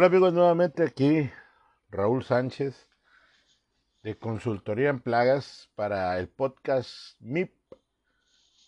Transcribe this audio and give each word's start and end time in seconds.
Hola 0.00 0.06
amigos, 0.06 0.32
nuevamente 0.32 0.82
aquí 0.82 1.30
Raúl 1.90 2.24
Sánchez 2.24 2.88
de 4.02 4.18
Consultoría 4.18 4.88
en 4.88 5.00
Plagas 5.00 5.68
para 5.74 6.18
el 6.18 6.26
podcast 6.26 7.20
MIP, 7.20 7.52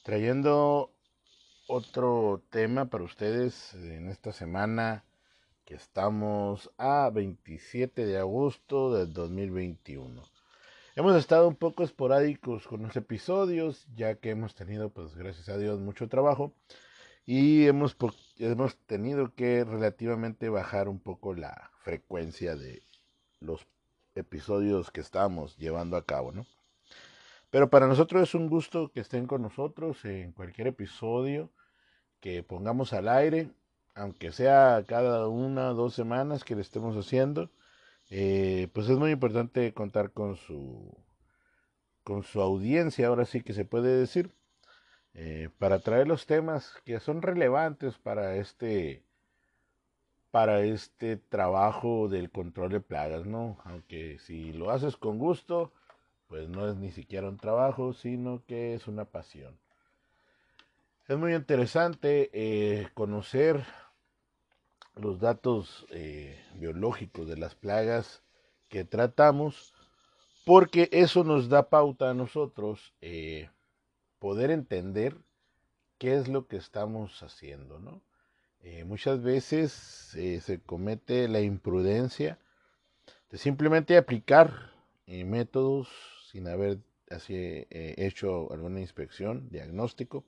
trayendo 0.05 0.95
otro 1.69 2.45
tema 2.51 2.91
para 2.91 3.05
ustedes 3.05 3.73
en 3.73 4.11
esta 4.11 4.35
semana 4.35 5.07
que 5.65 5.75
estamos 5.75 6.71
a 6.77 7.09
27 7.09 8.05
de 8.05 8.19
agosto 8.19 8.93
del 8.93 9.15
2021. 9.15 10.23
Hemos 10.97 11.17
estado 11.17 11.49
un 11.49 11.57
poco 11.57 11.83
esporádicos 11.83 12.67
con 12.67 12.83
los 12.83 12.95
episodios, 12.95 13.87
ya 13.95 14.17
que 14.17 14.29
hemos 14.29 14.55
tenido, 14.55 14.91
pues 14.91 15.15
gracias 15.15 15.49
a 15.49 15.57
Dios, 15.57 15.81
mucho 15.81 16.11
trabajo 16.11 16.53
y 17.25 17.67
hemos, 17.67 17.97
hemos 18.39 18.77
tenido 18.87 19.35
que 19.35 19.65
relativamente 19.65 20.49
bajar 20.49 20.89
un 20.89 20.99
poco 20.99 21.35
la 21.35 21.71
frecuencia 21.79 22.57
de 22.57 22.83
los 23.41 23.67
episodios 24.15 24.91
que 24.91 25.01
estamos 25.01 25.57
llevando 25.57 25.97
a 25.97 26.05
cabo, 26.05 26.33
¿no? 26.33 26.47
Pero 27.51 27.71
para 27.71 27.87
nosotros 27.87 28.23
es 28.23 28.35
un 28.35 28.49
gusto 28.49 28.91
que 28.93 29.01
estén 29.01 29.27
con 29.27 29.43
nosotros 29.43 30.05
en 30.05 30.33
cualquier 30.33 30.69
episodio 30.69 31.51
que 32.21 32.43
pongamos 32.43 32.93
al 32.93 33.09
aire, 33.09 33.51
aunque 33.95 34.33
sea 34.33 34.85
cada 34.87 35.29
una 35.29 35.71
o 35.71 35.75
dos 35.75 35.95
semanas 35.95 36.45
que 36.45 36.55
le 36.55 36.63
estemos 36.63 36.97
haciendo. 36.97 37.51
Eh, 38.11 38.69
pues 38.73 38.89
es 38.89 38.99
muy 38.99 39.11
importante 39.11 39.75
contar 39.75 40.13
con 40.13 40.37
su 40.37 40.97
con 42.05 42.23
su 42.25 42.41
audiencia, 42.41 43.07
ahora 43.07 43.25
sí 43.25 43.43
que 43.43 43.53
se 43.53 43.65
puede 43.65 43.97
decir, 43.97 44.35
eh, 45.15 45.51
para 45.59 45.79
traer 45.81 46.09
los 46.09 46.27
temas 46.27 46.75
que 46.85 47.01
son 47.01 47.23
relevantes 47.23 47.99
para 47.99 48.37
este 48.37 49.03
para 50.31 50.63
este 50.63 51.19
trabajo 51.19 52.09
del 52.09 52.31
control 52.31 52.71
de 52.71 52.81
plagas, 52.81 53.27
¿no? 53.27 53.59
Aunque 53.65 54.19
si 54.19 54.53
lo 54.55 54.71
haces 54.71 54.97
con 54.97 55.19
gusto, 55.19 55.73
pues 56.27 56.49
no 56.49 56.67
es 56.71 56.77
ni 56.77 56.91
siquiera 56.91 57.29
un 57.29 57.37
trabajo, 57.37 57.93
sino 57.93 58.43
que 58.47 58.73
es 58.73 58.89
una 58.89 59.05
pasión. 59.05 59.59
Es 61.07 61.19
muy 61.19 61.35
interesante 61.35 62.31
eh, 62.33 62.89
conocer 62.95 63.63
los 64.95 65.21
datos 65.21 65.87
eh, 65.91 66.41
biológicos 66.55 67.29
de 67.29 67.37
las 67.37 67.55
plagas 67.55 68.23
que 68.71 68.85
tratamos, 68.85 69.75
porque 70.47 70.89
eso 70.93 71.25
nos 71.25 71.51
da 71.51 71.69
pauta 71.69 72.09
a 72.09 72.15
nosotros 72.15 72.95
poder 74.23 74.53
entender 74.53 75.17
qué 75.99 76.15
es 76.15 76.29
lo 76.29 76.47
que 76.47 76.57
estamos 76.57 77.21
haciendo, 77.25 77.81
¿no? 77.81 78.01
Eh, 78.61 78.85
muchas 78.85 79.21
veces 79.21 79.73
se 79.73 80.61
comete 80.65 81.27
la 81.27 81.41
imprudencia 81.41 82.39
de 83.31 83.39
simplemente 83.39 83.97
aplicar 83.97 84.71
métodos 85.09 85.89
sin 86.31 86.47
haber 86.47 86.79
hecho 87.51 88.53
alguna 88.53 88.81
inspección, 88.81 89.49
diagnóstico, 89.51 90.25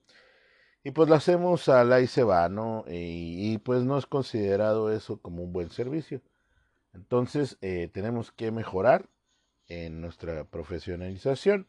y 0.84 0.90
pues 0.90 1.08
lo 1.08 1.14
hacemos 1.14 1.68
a 1.70 1.82
la 1.82 2.02
y 2.02 2.06
se 2.06 2.24
va, 2.24 2.50
¿no? 2.50 2.84
Y, 2.86 3.56
pues 3.58 3.84
no 3.84 3.96
es 3.96 4.06
considerado 4.06 4.92
eso 4.92 5.18
como 5.18 5.42
un 5.42 5.52
buen 5.52 5.70
servicio. 5.70 6.20
Entonces 6.92 7.56
eh, 7.62 7.88
tenemos 7.92 8.32
que 8.32 8.50
mejorar 8.50 9.08
en 9.66 10.02
nuestra 10.02 10.44
profesionalización. 10.44 11.66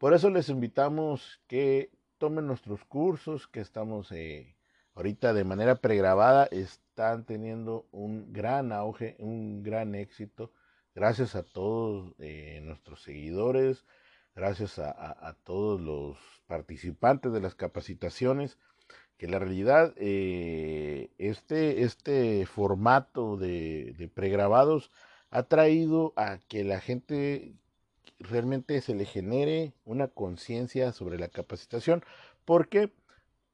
Por 0.00 0.14
eso 0.14 0.30
les 0.30 0.48
invitamos 0.48 1.42
que 1.46 1.90
tomen 2.16 2.46
nuestros 2.46 2.82
cursos 2.86 3.46
que 3.46 3.60
estamos 3.60 4.10
eh, 4.12 4.56
ahorita 4.94 5.34
de 5.34 5.44
manera 5.44 5.74
pregrabada. 5.74 6.46
Están 6.46 7.26
teniendo 7.26 7.86
un 7.92 8.32
gran 8.32 8.72
auge, 8.72 9.16
un 9.18 9.62
gran 9.62 9.94
éxito. 9.94 10.52
Gracias 10.94 11.34
a 11.34 11.42
todos 11.42 12.14
eh, 12.18 12.62
nuestros 12.64 13.02
seguidores, 13.02 13.84
gracias 14.34 14.78
a, 14.78 15.36
todos 15.44 15.78
los 15.82 16.16
participantes 16.46 17.30
de 17.34 17.42
las 17.42 17.54
capacitaciones, 17.54 18.56
que 19.18 19.28
la 19.28 19.38
realidad 19.38 19.92
eh, 19.98 21.10
este, 21.18 21.82
este 21.82 22.46
formato 22.46 23.36
de, 23.36 23.94
de 23.98 24.08
pregrabados 24.08 24.90
ha 25.28 25.42
traído 25.42 26.14
a 26.16 26.38
que 26.48 26.64
la 26.64 26.80
gente 26.80 27.54
realmente 28.20 28.80
se 28.80 28.94
le 28.94 29.04
genere 29.04 29.72
una 29.84 30.08
conciencia 30.08 30.92
sobre 30.92 31.18
la 31.18 31.28
capacitación. 31.28 32.04
¿Por 32.44 32.68
qué? 32.68 32.92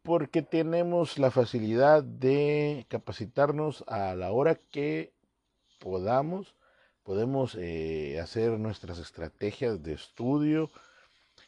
Porque 0.03 0.43
tenemos 0.43 1.19
la 1.19 1.31
facilidad 1.31 2.04
de 2.04 2.87
capacitarnos 2.88 3.84
a 3.88 4.15
la 4.15 4.32
hora 4.32 4.56
que 4.56 5.12
podamos 5.81 6.56
podemos 7.06 7.54
eh, 7.54 8.19
hacer 8.21 8.59
nuestras 8.59 8.99
estrategias 8.99 9.81
de 9.84 9.93
estudio 9.93 10.71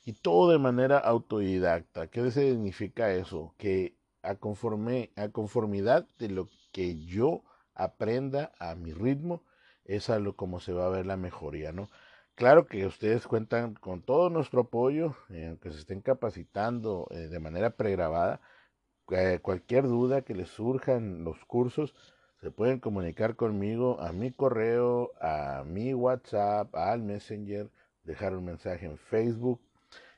y 0.04 0.12
todo 0.12 0.52
de 0.52 0.58
manera 0.58 0.98
autodidacta. 0.98 2.06
¿Qué 2.06 2.30
significa 2.30 3.12
eso? 3.12 3.54
Que 3.58 3.96
a, 4.22 4.36
conforme, 4.36 5.10
a 5.16 5.30
conformidad 5.30 6.06
de 6.18 6.28
lo 6.28 6.48
que 6.70 7.04
yo 7.04 7.42
aprenda 7.74 8.52
a 8.60 8.76
mi 8.76 8.92
ritmo, 8.92 9.42
es 9.84 10.10
a 10.10 10.20
lo 10.20 10.36
como 10.36 10.60
se 10.60 10.72
va 10.72 10.86
a 10.86 10.90
ver 10.90 11.06
la 11.06 11.16
mejoría, 11.16 11.72
¿no? 11.72 11.90
Claro 12.38 12.68
que 12.68 12.86
ustedes 12.86 13.26
cuentan 13.26 13.74
con 13.74 14.00
todo 14.00 14.30
nuestro 14.30 14.60
apoyo, 14.60 15.16
eh, 15.28 15.48
aunque 15.48 15.72
se 15.72 15.78
estén 15.80 16.00
capacitando 16.00 17.08
eh, 17.10 17.26
de 17.26 17.40
manera 17.40 17.70
pregrabada. 17.70 18.40
cualquier 19.42 19.84
duda 19.88 20.22
que 20.22 20.34
les 20.34 20.48
surja 20.48 20.94
en 20.94 21.24
los 21.24 21.44
cursos, 21.46 21.96
se 22.40 22.52
pueden 22.52 22.78
comunicar 22.78 23.34
conmigo 23.34 24.00
a 24.00 24.12
mi 24.12 24.30
correo, 24.30 25.10
a 25.20 25.64
mi 25.66 25.94
WhatsApp, 25.94 26.72
al 26.76 27.02
Messenger, 27.02 27.70
dejar 28.04 28.36
un 28.36 28.44
mensaje 28.44 28.86
en 28.86 28.98
Facebook 28.98 29.60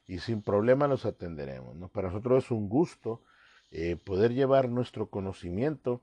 y 0.06 0.18
sin 0.18 0.42
problema 0.42 0.88
los 0.88 1.06
atenderemos. 1.06 1.74
¿no? 1.74 1.88
Para 1.88 2.08
nosotros 2.08 2.44
es 2.44 2.50
un 2.50 2.68
gusto 2.68 3.22
eh, 3.70 3.96
poder 3.96 4.34
llevar 4.34 4.68
nuestro 4.68 5.08
conocimiento 5.08 6.02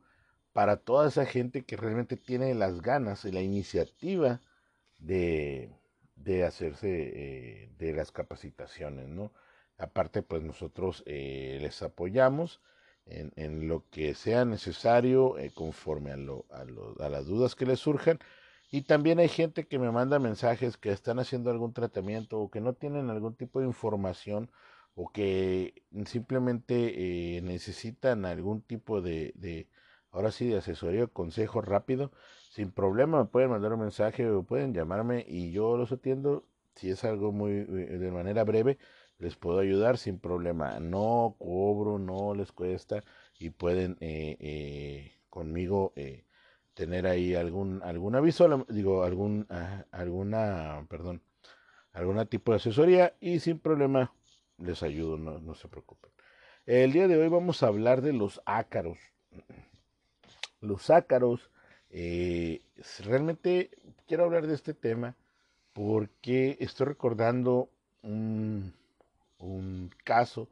para 0.51 0.77
toda 0.77 1.09
esa 1.09 1.27
gente 1.27 1.63
que 1.63 1.77
realmente 1.77 2.17
tiene 2.17 2.56
las 2.56 2.81
ganas 2.81 3.23
y 3.25 3.31
la 3.31 3.41
iniciativa 3.41 4.41
de, 4.97 5.69
de 6.17 6.44
hacerse 6.44 6.89
eh, 6.89 7.69
de 7.78 7.94
las 7.94 8.11
capacitaciones. 8.11 9.07
¿no? 9.07 9.31
Aparte, 9.78 10.22
pues 10.23 10.44
nosotros 10.44 11.03
eh, 11.05 11.57
les 11.61 11.81
apoyamos 11.81 12.61
en, 13.05 13.67
lo 13.69 13.85
que 13.89 14.13
sea 14.16 14.44
necesario 14.44 15.38
eh, 15.38 15.51
conforme 15.53 16.11
a, 16.11 16.17
lo, 16.17 16.45
a, 16.51 16.61
a, 17.06 17.09
las 17.09 17.25
dudas 17.25 17.56
que 17.56 17.66
les 17.66 17.79
surjan. 17.79 18.19
Y 18.69 18.81
también 18.81 19.19
hay 19.19 19.29
gente 19.29 19.66
que 19.67 19.79
me 19.79 19.91
manda 19.91 20.19
mensajes 20.19 20.77
que 20.77 20.91
están 20.91 21.19
haciendo 21.19 21.50
algún 21.51 21.73
tratamiento 21.73 22.39
o 22.39 22.51
que 22.51 22.59
no 22.59 22.73
tienen 22.73 23.09
algún 23.09 23.35
tipo 23.35 23.61
de 23.61 23.67
información 23.67 24.51
o 24.97 25.11
que 25.11 25.83
simplemente 26.07 27.38
eh, 27.38 27.41
necesitan 27.44 28.25
algún 28.25 28.63
tipo 28.63 29.00
de, 29.00 29.69
ahora 30.17 30.31
sí, 30.31 30.47
de 30.47 30.57
asesoría 30.57 31.07
consejo 31.07 31.61
rápido. 31.61 32.11
Sin 32.50 32.72
problema 32.72 33.19
me 33.19 33.25
pueden 33.29 33.51
mandar 33.51 33.73
un 33.73 33.81
mensaje 33.81 34.28
o 34.29 34.44
pueden 34.44 34.73
llamarme 34.73 35.23
y 35.28 35.51
yo 35.51 35.78
los 35.78 35.91
atiendo 35.91 36.44
si 36.75 36.89
es 36.89 37.03
algo 37.03 37.31
muy 37.31 37.51
eh, 37.51 37.66
de 38.00 38.11
manera 38.11 38.44
breve 38.44 38.77
les 39.19 39.35
puedo 39.35 39.59
ayudar 39.59 39.97
sin 39.97 40.19
problema. 40.19 40.79
No 40.79 41.35
cobro, 41.39 42.00
no 42.00 42.33
les 42.35 42.51
cuesta 42.51 43.03
y 43.39 43.51
pueden 43.51 43.97
eh, 44.00 44.38
eh, 44.39 45.19
conmigo 45.29 45.94
eh, 45.95 46.25
tener 46.73 47.07
ahí 47.07 47.35
algún 47.35 47.81
algún 47.83 48.16
aviso, 48.16 48.66
digo 48.69 49.03
algún 49.03 49.45
ah, 49.50 49.85
alguna, 49.91 50.85
perdón, 50.89 51.22
alguna 51.94 52.25
tipo 52.25 52.51
de 52.51 52.57
asesoría 52.57 53.16
y 53.19 53.39
sin 53.39 53.59
problema 53.59 54.13
les 54.57 54.83
ayudo, 54.83 55.18
no, 55.18 55.39
no 55.39 55.53
se 55.56 55.68
preocupen. 55.68 56.12
El 56.65 56.91
día 56.91 57.07
de 57.07 57.18
hoy 57.18 57.30
vamos 57.30 57.63
a 57.63 57.68
hablar 57.68 58.01
de 58.01 58.13
los 58.13 58.41
ácaros. 58.45 58.97
Los 60.67 60.89
ácaros, 60.89 61.49
realmente 61.89 63.71
quiero 64.05 64.25
hablar 64.25 64.47
de 64.47 64.55
este 64.55 64.73
tema 64.73 65.15
porque 65.71 66.57
estoy 66.59 66.87
recordando 66.87 67.69
un, 68.01 68.73
caso 70.03 70.49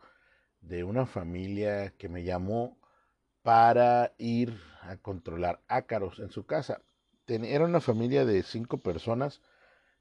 de 0.62 0.84
una 0.84 1.06
familia 1.06 1.92
que 1.98 2.08
me 2.08 2.24
llamó 2.24 2.78
para 3.42 4.14
ir 4.18 4.58
a 4.82 4.98
controlar 4.98 5.60
ácaros 5.68 6.20
en 6.20 6.30
su 6.30 6.46
casa. 6.46 6.82
era 7.28 7.66
una 7.66 7.82
familia 7.82 8.24
de 8.24 8.44
cinco 8.44 8.78
personas. 8.78 9.42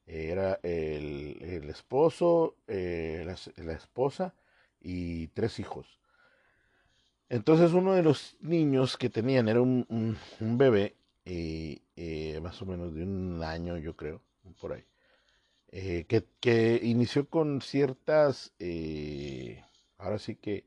Era 0.06 0.60
el, 0.62 1.68
esposo, 1.70 2.56
eh, 2.68 3.24
la, 3.56 3.72
esposa 3.72 4.34
y 4.80 5.28
tres 5.28 5.58
hijos. 5.58 5.98
Entonces 7.34 7.72
uno 7.72 7.94
de 7.94 8.04
los 8.04 8.36
niños 8.42 8.96
que 8.96 9.10
tenían 9.10 9.48
era 9.48 9.60
un, 9.60 10.16
bebé, 10.38 10.94
eh, 11.24 11.80
eh, 11.96 12.38
más 12.40 12.62
o 12.62 12.64
menos 12.64 12.94
de 12.94 13.02
un 13.02 13.42
año 13.42 13.76
yo 13.76 13.96
creo, 13.96 14.22
por 14.60 14.74
ahí. 14.74 14.84
Eh, 15.72 16.06
que, 16.40 16.80
inició 16.80 17.28
con 17.28 17.60
ciertas, 17.60 18.52
ahora 19.98 20.20
sí 20.20 20.36
que 20.36 20.64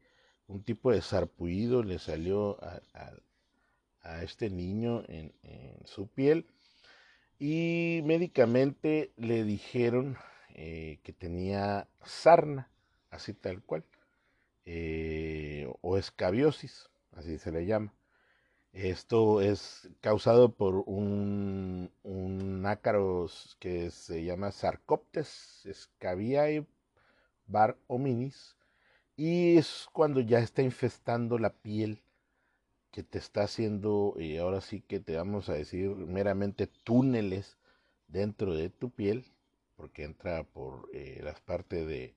un 0.48 0.62
tipo 0.62 0.92
de 0.92 1.02
sarpullido 1.02 1.84
le 1.84 2.00
salió 2.00 2.58
a 4.02 4.24
este 4.24 4.50
niño 4.50 5.06
en, 5.08 5.32
su 5.86 6.08
piel 6.10 6.48
y 7.40 8.02
médicamente 8.04 9.14
le 9.16 9.46
dijeron 9.46 10.18
que 10.54 11.16
tenía 11.18 11.88
sarna, 12.04 12.70
así 13.10 13.34
tal 13.34 13.62
cual, 13.62 13.86
eh, 14.70 15.66
escabiosis, 16.00 16.90
así 17.12 17.38
se 17.38 17.52
le 17.52 17.66
llama. 17.66 17.94
Esto 18.74 19.42
es 19.42 19.90
causado 20.02 20.54
por 20.54 20.84
un, 20.86 21.92
un 22.04 22.66
ácaro 22.66 23.28
que 23.60 23.92
se 23.92 24.24
llama 24.24 24.52
Sarcoptes 24.52 25.68
scabiae 25.74 26.66
bar 27.48 27.78
hominis 27.88 28.56
y 29.16 29.58
es 29.58 29.88
cuando 29.94 30.22
ya 30.22 30.40
está 30.40 30.62
infestando 30.62 31.40
la 31.40 31.54
piel 31.54 32.04
que 32.92 33.04
te 33.04 33.18
está 33.20 33.44
haciendo, 33.44 34.16
y 34.18 34.38
ahora 34.38 34.62
sí 34.62 34.82
que 34.82 35.00
te 35.00 35.16
vamos 35.16 35.50
a 35.50 35.54
decir 35.54 35.90
meramente 35.96 36.68
túneles 36.68 37.58
dentro 38.08 38.56
de 38.56 38.70
tu 38.70 38.90
piel, 38.90 39.26
porque 39.76 40.04
entra 40.04 40.44
por 40.44 40.90
eh, 40.94 41.20
las 41.24 41.40
partes 41.42 41.86
de, 41.88 42.16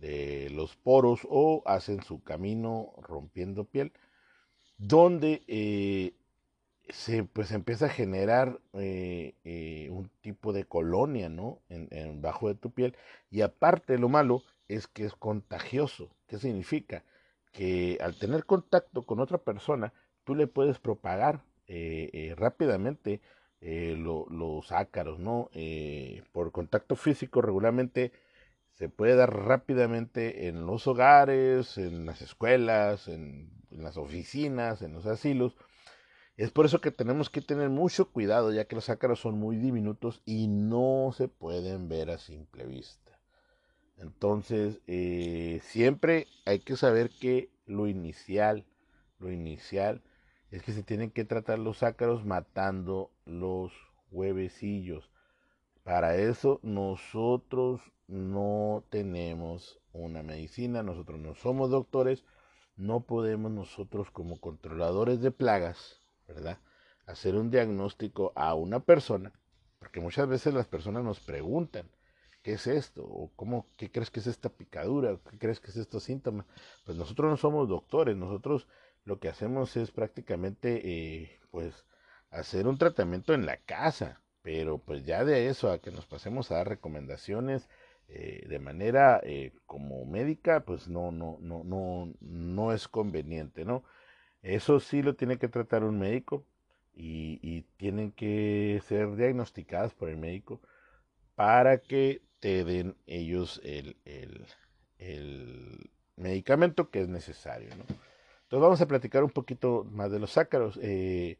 de 0.00 0.50
los 0.50 0.76
poros 0.76 1.20
o 1.28 1.62
hacen 1.66 2.02
su 2.02 2.22
camino 2.22 2.92
rompiendo 3.02 3.64
piel 3.64 3.92
donde 4.80 5.42
eh, 5.46 6.14
se 6.88 7.22
pues 7.24 7.52
empieza 7.52 7.86
a 7.86 7.90
generar 7.90 8.60
eh, 8.72 9.34
eh, 9.44 9.88
un 9.90 10.10
tipo 10.22 10.52
de 10.52 10.64
colonia, 10.64 11.28
¿no? 11.28 11.60
En, 11.68 11.88
en, 11.90 12.20
bajo 12.22 12.48
de 12.48 12.54
tu 12.54 12.72
piel. 12.72 12.96
Y 13.30 13.42
aparte 13.42 13.98
lo 13.98 14.08
malo 14.08 14.42
es 14.68 14.86
que 14.88 15.04
es 15.04 15.14
contagioso. 15.14 16.10
¿Qué 16.26 16.38
significa? 16.38 17.04
Que 17.52 17.98
al 18.00 18.18
tener 18.18 18.46
contacto 18.46 19.02
con 19.04 19.20
otra 19.20 19.38
persona, 19.38 19.92
tú 20.24 20.34
le 20.34 20.46
puedes 20.46 20.78
propagar 20.78 21.42
rápidamente 22.36 23.20
los 23.60 24.72
ácaros, 24.72 25.20
¿no? 25.20 25.50
por 26.32 26.50
contacto 26.50 26.96
físico 26.96 27.42
regularmente 27.42 28.12
se 28.80 28.88
puede 28.88 29.14
dar 29.14 29.44
rápidamente 29.44 30.48
en 30.48 30.64
los 30.64 30.86
hogares, 30.86 31.76
en 31.76 32.06
las 32.06 32.22
escuelas, 32.22 33.08
en, 33.08 33.50
las 33.70 33.98
oficinas, 33.98 34.80
en 34.80 34.94
los 34.94 35.04
asilos. 35.04 35.54
Es 36.38 36.50
por 36.50 36.64
eso 36.64 36.80
que 36.80 36.90
tenemos 36.90 37.28
que 37.28 37.42
tener 37.42 37.68
mucho 37.68 38.10
cuidado, 38.10 38.50
ya 38.54 38.64
que 38.64 38.76
los 38.76 38.88
ácaros 38.88 39.20
son 39.20 39.38
muy 39.38 39.58
diminutos 39.58 40.22
y 40.24 40.48
no 40.48 41.12
se 41.14 41.28
pueden 41.28 41.90
ver 41.90 42.08
a 42.08 42.16
simple 42.16 42.64
vista. 42.64 43.20
Entonces, 43.98 44.80
eh, 44.86 45.60
siempre 45.62 46.26
hay 46.46 46.60
que 46.60 46.74
saber 46.76 47.10
que 47.10 47.50
lo 47.66 47.86
inicial, 47.86 48.64
lo 49.18 49.30
inicial 49.30 50.02
es 50.50 50.62
que 50.62 50.72
se 50.72 50.82
tienen 50.82 51.10
que 51.10 51.26
tratar 51.26 51.58
los 51.58 51.82
ácaros 51.82 52.24
matando 52.24 53.10
los 53.26 53.74
huevecillos. 54.10 55.09
Para 55.90 56.14
eso 56.14 56.60
nosotros 56.62 57.80
no 58.06 58.84
tenemos 58.90 59.80
una 59.92 60.22
medicina, 60.22 60.84
nosotros 60.84 61.18
no 61.18 61.34
somos 61.34 61.68
doctores, 61.68 62.22
no 62.76 63.00
podemos 63.00 63.50
nosotros 63.50 64.08
como 64.12 64.38
controladores 64.38 65.20
de 65.20 65.32
plagas, 65.32 66.00
¿verdad? 66.28 66.60
Hacer 67.06 67.34
un 67.34 67.50
diagnóstico 67.50 68.32
a 68.36 68.54
una 68.54 68.78
persona, 68.78 69.32
porque 69.80 69.98
muchas 69.98 70.28
veces 70.28 70.54
las 70.54 70.68
personas 70.68 71.02
nos 71.02 71.18
preguntan, 71.18 71.90
¿qué 72.44 72.52
es 72.52 72.68
esto? 72.68 73.02
¿O 73.04 73.32
cómo, 73.34 73.66
qué 73.76 73.90
crees 73.90 74.10
que 74.12 74.20
es 74.20 74.28
esta 74.28 74.48
picadura? 74.48 75.18
¿Qué 75.28 75.38
crees 75.38 75.58
que 75.58 75.72
es 75.72 75.76
estos 75.76 76.04
síntomas? 76.04 76.46
Pues 76.86 76.96
nosotros 76.96 77.28
no 77.28 77.36
somos 77.36 77.68
doctores, 77.68 78.16
nosotros 78.16 78.68
lo 79.04 79.18
que 79.18 79.28
hacemos 79.28 79.76
es 79.76 79.90
prácticamente, 79.90 80.82
eh, 80.84 81.40
pues, 81.50 81.84
hacer 82.30 82.68
un 82.68 82.78
tratamiento 82.78 83.34
en 83.34 83.44
la 83.44 83.56
casa, 83.56 84.20
pero 84.42 84.78
pues 84.78 85.04
ya 85.04 85.24
de 85.24 85.48
eso 85.48 85.70
a 85.70 85.80
que 85.80 85.90
nos 85.90 86.06
pasemos 86.06 86.50
a 86.50 86.56
dar 86.56 86.68
recomendaciones, 86.68 87.68
eh, 88.08 88.44
de 88.48 88.58
manera 88.58 89.20
eh, 89.22 89.52
como 89.66 90.04
médica, 90.04 90.64
pues 90.64 90.88
no, 90.88 91.12
no, 91.12 91.38
no, 91.40 91.62
no, 91.62 92.12
no 92.20 92.72
es 92.72 92.88
conveniente, 92.88 93.64
¿no? 93.64 93.84
Eso 94.42 94.80
sí 94.80 95.02
lo 95.02 95.14
tiene 95.14 95.38
que 95.38 95.48
tratar 95.48 95.84
un 95.84 95.98
médico 95.98 96.44
y, 96.94 97.62
tienen 97.76 98.12
que 98.12 98.82
ser 98.86 99.16
diagnosticadas 99.16 99.94
por 99.94 100.08
el 100.10 100.16
médico 100.16 100.60
para 101.34 101.78
que 101.78 102.22
te 102.40 102.64
den 102.64 102.96
ellos 103.06 103.60
el, 103.64 103.96
medicamento 106.16 106.90
que 106.90 107.00
es 107.00 107.08
necesario, 107.08 107.70
¿no? 107.76 107.84
Entonces 107.84 108.62
vamos 108.62 108.80
a 108.80 108.88
platicar 108.88 109.22
un 109.22 109.30
poquito 109.30 109.84
más 109.84 110.10
de 110.10 110.18
los 110.18 110.36
ácaros. 110.36 110.78
Eh, 110.82 111.38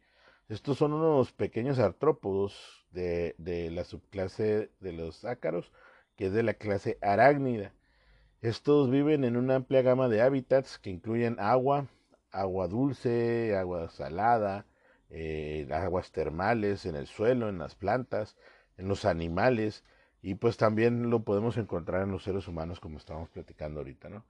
estos 0.51 0.79
son 0.79 0.93
unos 0.93 1.33
pequeños 1.33 1.79
artrópodos 1.79 2.87
de, 2.93 3.35
de 3.39 3.71
la 3.71 3.85
subclase 3.85 4.71
de 4.81 4.93
los 4.93 5.25
ácaros 5.25 5.73
que 6.17 6.27
es 6.27 6.33
de 6.33 6.43
la 6.43 6.55
clase 6.55 6.99
arácnida. 7.01 7.73
Estos 8.43 8.91
viven 8.91 9.25
en 9.25 9.37
una 9.39 9.57
amplia 9.57 9.83
gama 9.83 10.09
de 10.09 10.23
hábitats 10.23 10.79
que 10.79 10.91
incluyen 10.91 11.37
agua, 11.41 11.89
agua 12.31 12.69
dulce, 12.69 13.57
agua 13.57 13.89
salada, 13.89 14.67
eh, 15.11 15.69
aguas 15.73 16.13
termales 16.13 16.87
en 16.87 16.97
el 16.97 17.07
suelo, 17.07 17.49
en 17.49 17.59
las 17.59 17.75
plantas, 17.75 18.37
en 18.77 18.89
los 18.89 19.05
animales 19.07 19.85
y 20.23 20.35
pues 20.35 20.57
también 20.59 21.11
lo 21.11 21.25
podemos 21.25 21.57
encontrar 21.57 22.03
en 22.03 22.13
los 22.13 22.25
seres 22.25 22.49
humanos 22.49 22.81
como 22.81 22.99
estamos 22.99 23.31
platicando 23.31 23.81
ahorita, 23.81 24.09
¿no? 24.11 24.25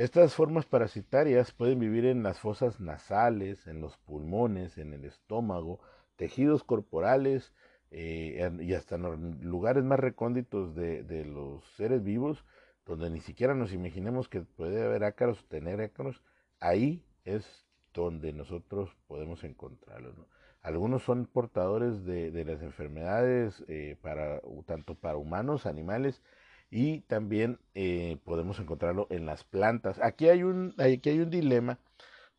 Estas 0.00 0.32
formas 0.32 0.64
parasitarias 0.64 1.52
pueden 1.52 1.78
vivir 1.78 2.06
en 2.06 2.22
las 2.22 2.40
fosas 2.40 2.80
nasales, 2.80 3.66
en 3.66 3.82
los 3.82 3.98
pulmones, 3.98 4.78
en 4.78 4.94
el 4.94 5.04
estómago, 5.04 5.78
tejidos 6.16 6.64
corporales, 6.64 7.52
eh, 7.90 8.50
y 8.60 8.72
hasta 8.72 8.94
en 8.94 9.42
lugares 9.42 9.84
más 9.84 10.00
recónditos 10.00 10.74
de, 10.74 11.26
los 11.26 11.62
seres 11.76 12.02
vivos, 12.02 12.46
donde 12.86 13.10
ni 13.10 13.20
siquiera 13.20 13.54
nos 13.54 13.74
imaginemos 13.74 14.30
que 14.30 14.40
puede 14.40 14.82
haber 14.82 15.04
ácaros 15.04 15.42
o 15.42 15.48
tener 15.48 15.82
ácaros, 15.82 16.22
ahí 16.60 17.04
es 17.26 17.66
donde 17.92 18.32
nosotros 18.32 18.96
podemos 19.06 19.44
encontrarlos. 19.44 20.14
Algunos 20.62 21.02
son 21.02 21.26
portadores 21.26 22.06
de, 22.06 22.30
de 22.30 22.46
las 22.46 22.62
enfermedades 22.62 23.62
eh, 23.68 23.98
para, 24.00 24.40
tanto 24.64 24.94
para 24.94 25.18
humanos, 25.18 25.66
animales, 25.66 26.22
y 26.70 27.00
también 27.02 27.58
eh, 27.74 28.18
podemos 28.24 28.60
encontrarlo 28.60 29.06
en 29.10 29.26
las 29.26 29.44
plantas. 29.44 29.98
Aquí 30.00 30.28
hay, 30.28 30.44
un, 30.44 30.74
aquí 30.78 31.10
hay 31.10 31.18
un 31.18 31.30
dilema 31.30 31.78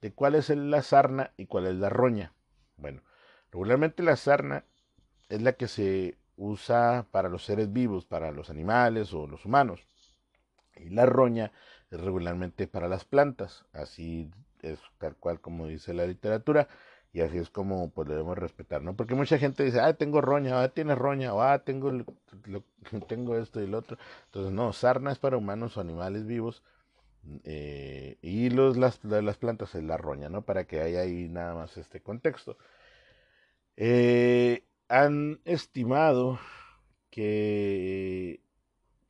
de 0.02 0.14
cuál 0.14 0.36
es 0.36 0.50
la 0.50 0.82
sarna 0.82 1.32
y 1.38 1.46
cuál 1.48 1.68
es 1.68 1.76
la 1.76 1.90
roña. 1.90 2.34
Bueno, 2.78 3.02
regularmente 3.52 4.04
la 4.04 4.16
sarna 4.16 4.64
es 5.30 5.42
la 5.42 5.54
que 5.54 5.68
se 5.68 6.18
usa 6.38 7.06
para 7.12 7.30
los 7.30 7.46
seres 7.46 7.72
vivos, 7.72 8.06
para 8.06 8.32
los 8.32 8.50
animales 8.50 9.14
o 9.14 9.28
los 9.28 9.46
humanos. 9.46 9.82
Y 10.78 10.90
la 10.90 11.06
roña 11.06 11.52
es 11.92 12.00
regularmente 12.00 12.68
para 12.68 12.88
las 12.88 13.04
plantas, 13.06 13.66
así 13.74 14.32
es 14.62 14.80
tal 14.98 15.16
cual 15.16 15.42
como 15.42 15.68
dice 15.68 15.94
la 15.94 16.06
literatura 16.06 16.68
y 17.14 17.22
así 17.22 17.38
es 17.38 17.50
como 17.50 17.90
pues 17.92 18.08
debemos 18.08 18.38
respetar, 18.38 18.82
¿no? 18.82 18.96
Porque 18.96 19.16
mucha 19.16 19.38
gente 19.38 19.64
dice, 19.64 19.80
ah, 19.82 19.94
tengo 19.94 20.22
roña, 20.22 20.62
ah, 20.64 20.70
tienes 20.70 20.98
roña, 20.98 21.32
ah, 21.34 21.60
tengo, 21.64 21.92
tengo 23.08 23.38
esto 23.38 23.62
y 23.62 23.68
lo 23.68 23.80
otro. 23.80 23.98
Entonces, 24.26 24.54
no, 24.54 24.72
sarna 24.74 25.12
es 25.12 25.20
para 25.20 25.38
humanos 25.38 25.78
o 25.78 25.82
animales 25.82 26.26
vivos 26.26 26.64
eh, 27.44 28.18
y 28.22 28.50
los, 28.50 28.78
las, 28.78 29.04
las 29.04 29.38
plantas 29.38 29.76
es 29.76 29.84
la 29.84 29.98
roña, 29.98 30.30
¿no? 30.30 30.44
Para 30.44 30.66
que 30.66 30.82
haya 30.82 31.02
ahí 31.02 31.28
nada 31.30 31.54
más 31.56 31.78
este 31.78 32.02
contexto. 32.02 32.58
Eh, 33.78 34.64
han 34.88 35.40
estimado 35.46 36.40
que 37.10 38.42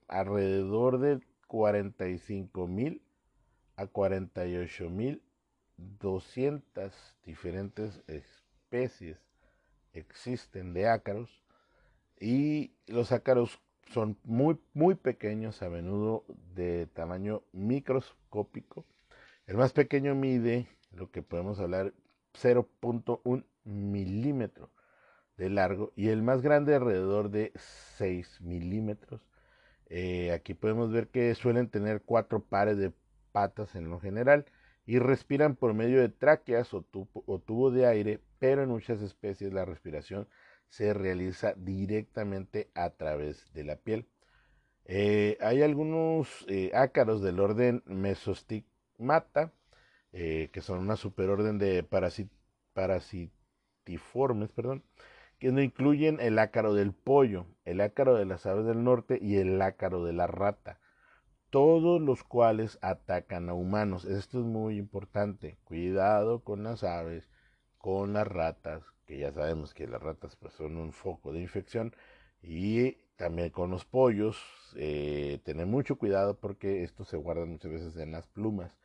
alrededor 0.07 0.99
de 0.99 1.21
45 1.47 2.67
mil 2.67 3.01
a 3.75 3.87
48 3.87 4.89
mil 4.89 5.21
200 5.99 6.93
diferentes 7.25 8.01
especies 8.07 9.17
existen 9.93 10.73
de 10.73 10.87
ácaros 10.87 11.43
y 12.19 12.73
los 12.87 13.11
ácaros 13.11 13.59
son 13.91 14.17
muy 14.23 14.57
muy 14.73 14.95
pequeños 14.95 15.61
a 15.61 15.69
menudo 15.69 16.23
de 16.55 16.87
tamaño 16.87 17.43
microscópico 17.51 18.85
el 19.47 19.57
más 19.57 19.73
pequeño 19.73 20.15
mide 20.15 20.67
lo 20.91 21.11
que 21.11 21.23
podemos 21.23 21.59
hablar 21.59 21.93
0.1 22.33 23.43
milímetro 23.65 24.69
de 25.35 25.49
largo 25.49 25.91
y 25.95 26.09
el 26.09 26.21
más 26.21 26.41
grande 26.41 26.75
alrededor 26.75 27.31
de 27.31 27.51
6 27.97 28.41
milímetros. 28.41 29.27
Eh, 29.87 30.31
aquí 30.31 30.53
podemos 30.53 30.91
ver 30.91 31.09
que 31.09 31.35
suelen 31.35 31.67
tener 31.69 32.01
cuatro 32.01 32.41
pares 32.41 32.77
de 32.77 32.93
patas 33.31 33.75
en 33.75 33.89
lo 33.89 33.99
general 33.99 34.45
y 34.85 34.99
respiran 34.99 35.55
por 35.55 35.73
medio 35.73 35.99
de 35.99 36.09
tráqueas 36.09 36.73
o, 36.73 36.81
tubo 36.83 37.71
de 37.71 37.85
aire, 37.85 38.19
pero 38.39 38.63
en 38.63 38.69
muchas 38.69 39.01
especies 39.01 39.53
la 39.53 39.65
respiración 39.65 40.27
se 40.69 40.93
realiza 40.93 41.53
directamente 41.55 42.69
a 42.73 42.91
través 42.91 43.51
de 43.53 43.63
la 43.63 43.75
piel. 43.75 44.07
Eh, 44.85 45.37
hay 45.41 45.61
algunos 45.61 46.45
eh, 46.47 46.71
ácaros 46.73 47.21
del 47.21 47.39
orden 47.39 47.83
Mesostigmata, 47.85 49.53
que 50.11 50.61
son 50.61 50.79
una 50.79 50.97
superorden 50.97 51.57
de 51.57 51.83
parasit 51.83 52.29
falciformes, 52.73 54.49
perdón, 54.49 54.83
que 55.39 55.51
no 55.51 55.61
incluyen 55.61 56.19
el 56.19 56.39
ácaro 56.39 56.73
del 56.73 56.93
pollo, 56.93 57.45
el 57.65 57.81
ácaro 57.81 58.15
de 58.15 58.25
las 58.25 58.45
aves 58.45 58.65
del 58.65 58.83
norte 58.83 59.17
y 59.21 59.37
el 59.37 59.61
ácaro 59.61 60.03
de 60.03 60.13
la 60.13 60.27
rata, 60.27 60.79
todos 61.51 62.01
los 62.01 62.23
cuales 62.23 62.79
atacan 62.81 63.49
a 63.49 63.53
humanos. 63.53 64.05
Esto 64.05 64.39
es 64.39 64.45
muy 64.45 64.77
importante. 64.77 65.57
Cuidado 65.65 66.43
con 66.43 66.63
las 66.63 66.83
aves, 66.83 67.29
con 67.77 68.13
las 68.13 68.27
ratas, 68.27 68.83
que 69.05 69.19
ya 69.19 69.31
sabemos 69.31 69.73
que 69.73 69.87
las 69.87 70.01
ratas 70.01 70.35
pues, 70.37 70.53
son 70.55 70.77
un 70.77 70.93
foco 70.93 71.33
de 71.33 71.41
infección, 71.41 71.93
y 72.41 72.93
también 73.17 73.51
con 73.51 73.69
los 73.69 73.85
pollos, 73.85 74.37
eh, 74.75 75.39
tener 75.43 75.67
mucho 75.67 75.97
cuidado 75.97 76.39
porque 76.39 76.83
estos 76.83 77.07
se 77.07 77.17
guardan 77.17 77.49
muchas 77.49 77.71
veces 77.71 77.97
en 77.97 78.11
las 78.11 78.25
plumas. 78.27 78.75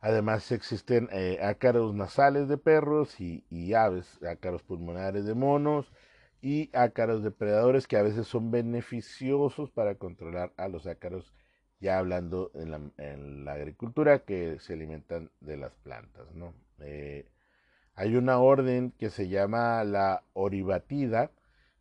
Además 0.00 0.50
existen 0.50 1.08
eh, 1.12 1.38
ácaros 1.42 1.94
nasales 1.94 2.48
de 2.48 2.56
perros 2.56 3.20
y, 3.20 3.74
aves, 3.74 4.18
ácaros 4.24 4.62
pulmonares 4.62 5.26
de 5.26 5.34
monos 5.34 5.92
y 6.40 6.70
ácaros 6.72 7.22
depredadores 7.22 7.86
que 7.86 7.98
a 7.98 8.02
veces 8.02 8.26
son 8.26 8.50
beneficiosos 8.50 9.70
para 9.70 9.96
controlar 9.96 10.54
a 10.56 10.68
los 10.68 10.86
ácaros, 10.86 11.34
ya 11.80 11.98
hablando 11.98 12.50
en 12.54 13.44
la, 13.44 13.52
agricultura, 13.52 14.20
que 14.20 14.58
se 14.60 14.74
alimentan 14.74 15.30
de 15.40 15.56
las 15.56 15.74
plantas. 15.76 16.32
¿no? 16.34 16.54
Eh, 16.80 17.26
hay 17.94 18.16
una 18.16 18.38
orden 18.38 18.92
que 18.98 19.10
se 19.10 19.28
llama 19.28 19.82
la 19.84 20.22
oribatida, 20.34 21.30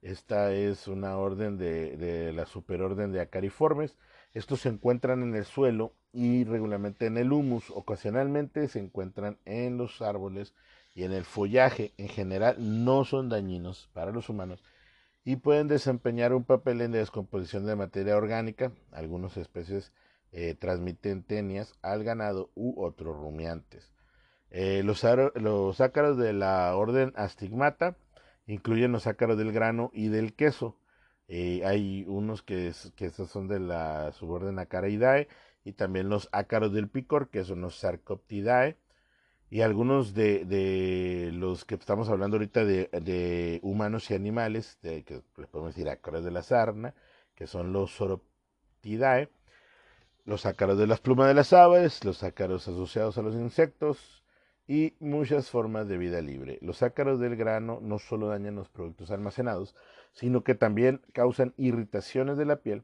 esta 0.02 0.54
es 0.54 0.88
una 0.88 1.18
orden 1.18 1.58
de, 1.58 1.98
de 1.98 2.32
la 2.32 2.46
superorden 2.46 3.12
de 3.12 3.20
acariformes. 3.20 3.98
Estos 4.34 4.62
se 4.62 4.70
encuentran 4.70 5.24
en 5.24 5.36
el 5.36 5.44
suelo 5.44 5.94
y 6.14 6.46
regularmente 6.46 7.06
en 7.08 7.18
el 7.18 7.34
humus. 7.34 7.70
Ocasionalmente 7.72 8.70
se 8.70 8.80
encuentran 8.80 9.38
en 9.44 9.78
los 9.78 10.02
árboles 10.02 10.54
y 10.96 11.04
en 11.04 11.12
el 11.12 11.26
follaje. 11.26 11.92
En 11.98 12.08
general 12.08 12.56
no 12.60 13.04
son 13.04 13.28
dañinos 13.28 13.90
para 13.94 14.12
los 14.12 14.30
humanos 14.30 14.64
y 15.30 15.36
pueden 15.36 15.68
desempeñar 15.68 16.34
un 16.34 16.44
papel 16.44 16.82
en 16.82 16.92
la 16.92 16.98
descomposición 16.98 17.64
de 17.68 17.76
materia 17.76 18.18
orgánica. 18.18 18.72
Algunas 18.92 19.38
especies 19.38 19.94
eh, 20.32 20.56
transmiten 20.56 21.22
tenias 21.22 21.76
al 21.84 22.04
ganado 22.04 22.50
u 22.56 22.84
otros 22.84 23.16
rumiantes. 23.16 23.94
Eh, 24.50 24.82
los, 24.84 25.04
ácaros 25.04 26.18
de 26.18 26.34
la 26.34 26.76
orden 26.76 27.14
astigmata 27.16 27.96
incluyen 28.48 28.92
los 28.92 29.06
ácaros 29.06 29.38
del 29.38 29.52
grano 29.52 29.92
y 29.94 30.08
del 30.08 30.34
queso. 30.34 30.80
Eh, 31.28 31.62
hay 31.64 32.06
unos 32.08 32.42
que, 32.42 32.74
que 32.96 33.12
son 33.12 33.48
de 33.48 33.60
la 33.60 34.12
suborden 34.14 34.58
Acaraidae 34.58 35.28
y 35.64 35.74
también 35.74 36.10
los 36.10 36.28
ácaros 36.32 36.74
del 36.74 36.90
picor, 36.90 37.30
que 37.30 37.44
son 37.44 37.62
los 37.62 37.78
Sarcoptidae. 37.78 38.78
Y 39.52 39.62
algunos 39.62 40.14
de, 40.14 41.32
los 41.34 41.66
que 41.66 41.76
estamos 41.76 42.10
hablando 42.10 42.38
ahorita 42.38 42.66
de, 42.66 43.60
humanos 43.64 44.12
y 44.12 44.14
animales, 44.14 44.78
de, 44.82 45.04
que 45.04 45.22
les 45.38 45.48
podemos 45.48 45.76
decir 45.76 45.90
ácaros 45.90 46.24
de 46.24 46.32
la 46.32 46.44
sarna, 46.44 46.94
que 47.34 47.48
son 47.48 47.74
los 47.74 47.92
Soroptidae, 47.96 49.30
los 50.26 50.46
ácaros 50.46 50.78
de 50.78 50.86
las 50.86 51.00
plumas 51.00 51.28
de 51.28 51.34
las 51.34 51.54
aves, 51.54 52.04
los 52.06 52.24
ácaros 52.24 52.68
asociados 52.68 53.18
a 53.18 53.24
los 53.24 53.34
insectos, 53.34 54.24
y 54.68 54.94
muchas 55.00 55.50
formas 55.50 55.88
de 55.88 55.98
vida 55.98 56.22
libre. 56.22 56.60
Los 56.62 56.84
ácaros 56.84 57.20
del 57.20 57.36
grano 57.36 57.80
no 57.82 57.98
solo 57.98 58.28
dañan 58.28 58.54
los 58.54 58.70
productos 58.70 59.10
almacenados, 59.10 59.76
sino 60.14 60.44
que 60.44 60.54
también 60.54 61.02
causan 61.12 61.56
irritaciones 61.58 62.38
de 62.38 62.46
la 62.46 62.58
piel 62.58 62.84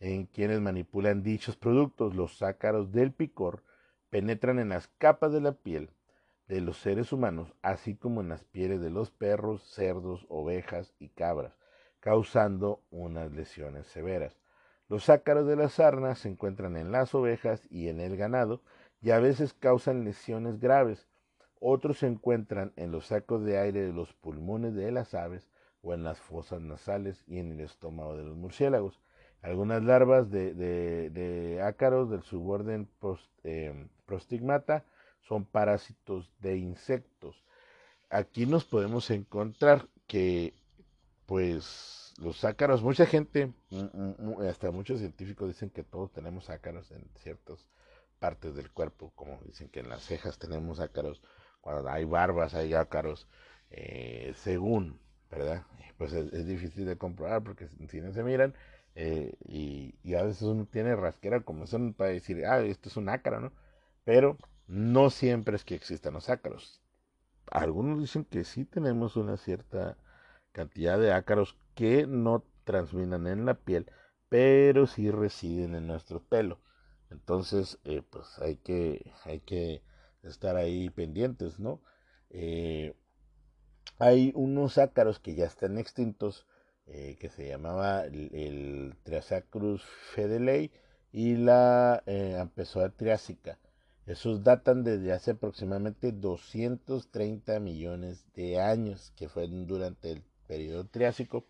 en 0.00 0.24
quienes 0.24 0.62
manipulan 0.62 1.22
dichos 1.22 1.56
productos. 1.56 2.14
Los 2.14 2.40
ácaros 2.40 2.90
del 2.90 3.12
picor 3.12 3.62
penetran 4.08 4.58
en 4.58 4.70
las 4.70 4.88
capas 4.96 5.30
de 5.30 5.42
la 5.42 5.52
piel 5.52 5.90
de 6.48 6.60
los 6.60 6.78
seres 6.78 7.12
humanos, 7.12 7.52
así 7.62 7.96
como 7.96 8.20
en 8.20 8.28
las 8.28 8.44
pieles 8.44 8.80
de 8.80 8.90
los 8.90 9.10
perros, 9.10 9.62
cerdos, 9.62 10.26
ovejas 10.28 10.94
y 10.98 11.08
cabras, 11.08 11.56
causando 12.00 12.82
unas 12.90 13.32
lesiones 13.32 13.86
severas. 13.86 14.36
Los 14.88 15.08
ácaros 15.10 15.46
de 15.46 15.56
las 15.56 15.74
sarnas 15.74 16.20
se 16.20 16.28
encuentran 16.28 16.76
en 16.76 16.92
las 16.92 17.14
ovejas 17.14 17.66
y 17.70 17.88
en 17.88 18.00
el 18.00 18.16
ganado 18.16 18.62
y 19.02 19.10
a 19.10 19.18
veces 19.18 19.52
causan 19.52 20.04
lesiones 20.04 20.60
graves 20.60 21.08
otros 21.60 21.98
se 21.98 22.06
encuentran 22.06 22.72
en 22.76 22.92
los 22.92 23.06
sacos 23.06 23.44
de 23.44 23.58
aire 23.58 23.82
de 23.86 23.92
los 23.92 24.12
pulmones 24.12 24.74
de 24.74 24.92
las 24.92 25.14
aves 25.14 25.48
o 25.82 25.94
en 25.94 26.04
las 26.04 26.20
fosas 26.20 26.60
nasales 26.60 27.24
y 27.26 27.38
en 27.38 27.52
el 27.52 27.60
estómago 27.60 28.16
de 28.16 28.24
los 28.24 28.36
murciélagos. 28.36 29.00
Algunas 29.42 29.82
larvas 29.82 30.30
de, 30.30 31.60
ácaros 31.64 32.10
del 32.10 32.22
suborden 32.22 32.88
eh, 33.44 33.88
prostigmata 34.04 34.84
son 35.28 35.44
parásitos 35.44 36.30
de 36.40 36.56
insectos. 36.56 37.44
Aquí 38.10 38.46
nos 38.46 38.64
podemos 38.64 39.10
encontrar 39.10 39.88
que, 40.06 40.54
pues, 41.26 42.14
los 42.18 42.44
ácaros, 42.44 42.82
mucha 42.82 43.06
gente, 43.06 43.52
hasta 44.48 44.70
muchos 44.70 45.00
científicos 45.00 45.48
dicen 45.48 45.70
que 45.70 45.82
todos 45.82 46.12
tenemos 46.12 46.48
ácaros 46.48 46.90
en 46.92 47.04
ciertas 47.16 47.68
partes 48.18 48.54
del 48.54 48.70
cuerpo, 48.70 49.12
como 49.14 49.38
dicen 49.44 49.68
que 49.68 49.80
en 49.80 49.88
las 49.88 50.02
cejas 50.02 50.38
tenemos 50.38 50.80
ácaros 50.80 51.20
cuando 51.60 51.90
hay 51.90 52.04
barbas, 52.04 52.54
hay 52.54 52.74
ácaros, 52.74 53.28
eh, 53.70 54.32
según, 54.36 54.98
¿verdad? 55.30 55.64
Pues 55.98 56.12
es, 56.12 56.46
difícil 56.46 56.86
de 56.86 56.96
comprobar 56.96 57.42
porque 57.42 57.68
si 57.88 58.00
no 58.00 58.12
se 58.12 58.22
miran, 58.22 58.54
eh, 58.94 59.34
y, 59.44 60.14
a 60.14 60.22
veces 60.22 60.42
uno 60.42 60.66
tiene 60.66 60.94
rasquera 60.94 61.40
como 61.40 61.66
son 61.66 61.92
para 61.92 62.10
decir, 62.10 62.46
ah, 62.46 62.60
esto 62.60 62.88
es 62.88 62.96
un 62.96 63.08
ácaro, 63.08 63.40
¿no? 63.40 63.52
Pero 64.04 64.38
no 64.68 65.10
siempre 65.10 65.56
es 65.56 65.64
que 65.64 65.74
existan 65.74 66.14
los 66.14 66.28
ácaros. 66.30 66.80
Algunos 67.50 68.00
dicen 68.00 68.24
que 68.24 68.44
sí 68.44 68.64
tenemos 68.64 69.16
una 69.16 69.36
cierta 69.36 69.96
cantidad 70.52 70.98
de 70.98 71.12
ácaros 71.12 71.56
que 71.74 72.06
no 72.06 72.44
transminan 72.64 73.26
en 73.26 73.46
la 73.46 73.54
piel, 73.54 73.90
pero 74.28 74.86
sí 74.86 75.10
residen 75.10 75.74
en 75.74 75.86
nuestro 75.86 76.22
pelo. 76.22 76.60
Entonces, 77.10 77.78
eh, 77.84 78.02
pues 78.02 78.38
hay 78.40 78.56
que, 78.56 79.12
hay 79.24 79.40
que 79.40 79.82
estar 80.22 80.56
ahí 80.56 80.90
pendientes, 80.90 81.60
¿no? 81.60 81.80
Eh, 82.30 82.94
hay 83.98 84.32
unos 84.34 84.78
ácaros 84.78 85.18
que 85.20 85.34
ya 85.34 85.46
están 85.46 85.78
extintos, 85.78 86.46
eh, 86.86 87.16
que 87.20 87.28
se 87.28 87.48
llamaba 87.48 88.04
el, 88.04 88.30
el 88.34 88.96
Triasacrus 89.02 89.82
fedelei 90.14 90.70
y 91.12 91.36
la 91.36 92.02
eh, 92.06 92.44
triásica. 92.96 93.58
Esos 94.06 94.44
datan 94.44 94.84
desde 94.84 95.12
hace 95.12 95.32
aproximadamente 95.32 96.12
230 96.12 97.60
millones 97.60 98.24
de 98.34 98.60
años, 98.60 99.12
que 99.16 99.28
fue 99.28 99.46
durante 99.48 100.12
el 100.12 100.22
periodo 100.46 100.86
Triásico, 100.86 101.44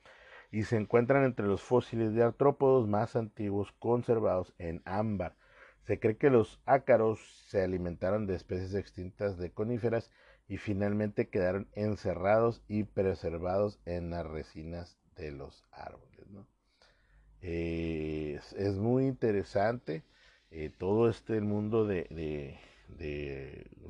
y 0.50 0.64
se 0.64 0.76
encuentran 0.76 1.24
entre 1.24 1.46
los 1.46 1.62
fósiles 1.62 2.14
de 2.14 2.22
artrópodos 2.22 2.88
más 2.88 3.14
antiguos 3.14 3.72
conservados 3.78 4.54
en 4.58 4.82
ámbar 4.84 5.36
se 5.86 6.00
cree 6.00 6.16
que 6.16 6.30
los 6.30 6.60
ácaros 6.66 7.20
se 7.48 7.62
alimentaron 7.62 8.26
de 8.26 8.34
especies 8.34 8.74
extintas 8.74 9.38
de 9.38 9.52
coníferas 9.52 10.10
y 10.48 10.58
finalmente 10.58 11.28
quedaron 11.28 11.68
encerrados 11.74 12.62
y 12.66 12.84
preservados 12.84 13.78
en 13.84 14.10
las 14.10 14.26
resinas 14.26 14.98
de 15.14 15.30
los 15.30 15.64
árboles. 15.70 16.26
Eh, 17.40 18.40
es, 18.56 18.74
muy 18.74 19.06
interesante 19.06 20.02
eh, 20.50 20.70
todo 20.76 21.08
este 21.08 21.40
mundo 21.40 21.86
de, 21.86 22.58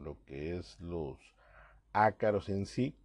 lo 0.03 0.17
que 0.25 0.57
es 0.57 0.81
los 0.81 1.19
ácaros 1.93 2.49
en 2.49 2.67
sí, 2.67 2.97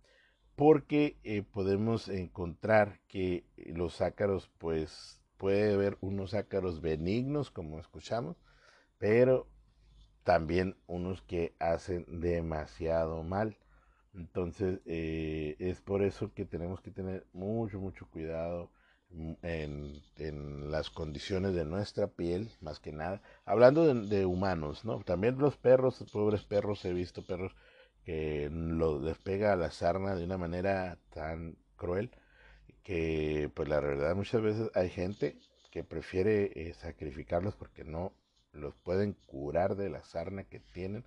porque 0.56 1.18
eh, 1.24 1.44
podemos 1.44 2.10
encontrar 2.10 3.00
que 3.08 3.46
los 3.58 4.02
ácaros, 4.02 4.50
pues 4.58 5.20
puede 5.38 5.74
haber 5.74 5.98
unos 6.02 6.34
ácaros 6.34 6.82
benignos, 6.82 7.50
como 7.50 7.80
escuchamos, 7.80 8.38
pero 9.00 9.48
también 10.24 10.78
unos 10.88 11.22
que 11.24 11.56
hacen 11.60 12.06
demasiado 12.22 13.24
mal. 13.24 13.58
Entonces 14.14 14.82
eh, 14.86 15.56
es 15.60 15.82
por 15.82 16.04
eso 16.04 16.34
que 16.34 16.46
tenemos 16.46 16.82
que 16.82 16.92
tener 16.92 17.26
mucho, 17.34 17.80
mucho 17.80 18.08
cuidado 18.08 18.70
en, 19.42 20.72
las 20.72 20.90
condiciones 20.90 21.54
de 21.54 21.66
nuestra 21.66 22.08
piel, 22.08 22.52
más 22.62 22.80
que 22.80 22.92
nada. 22.92 23.22
Hablando 23.46 23.94
de, 23.94 24.26
humanos, 24.26 24.86
¿no? 24.86 25.00
También 25.04 25.38
los 25.38 25.58
perros, 25.58 26.04
pobres 26.12 26.44
perros, 26.44 26.84
he 26.86 26.94
visto 26.94 27.26
perros 27.26 27.56
que 28.06 28.50
lo, 28.52 29.00
les 29.00 29.18
pega 29.20 29.54
a 29.54 29.56
la 29.56 29.72
sarna 29.72 30.16
de 30.16 30.26
una 30.26 30.38
manera 30.38 30.98
tan 31.14 31.58
cruel 31.76 32.12
que 32.84 33.52
pues 33.54 33.70
la 33.70 33.80
verdad 33.80 34.16
muchas 34.16 34.42
veces 34.42 34.72
hay 34.74 34.90
gente 34.90 35.38
que 35.72 35.84
prefiere 35.84 36.52
eh, 36.56 36.74
sacrificarlos 36.74 37.56
porque 37.56 37.84
no 37.84 38.14
los 38.54 38.76
pueden 38.78 39.14
curar 39.28 39.76
de 39.76 39.90
la 39.90 40.04
sarna 40.04 40.44
que 40.44 40.60
tienen. 40.60 41.06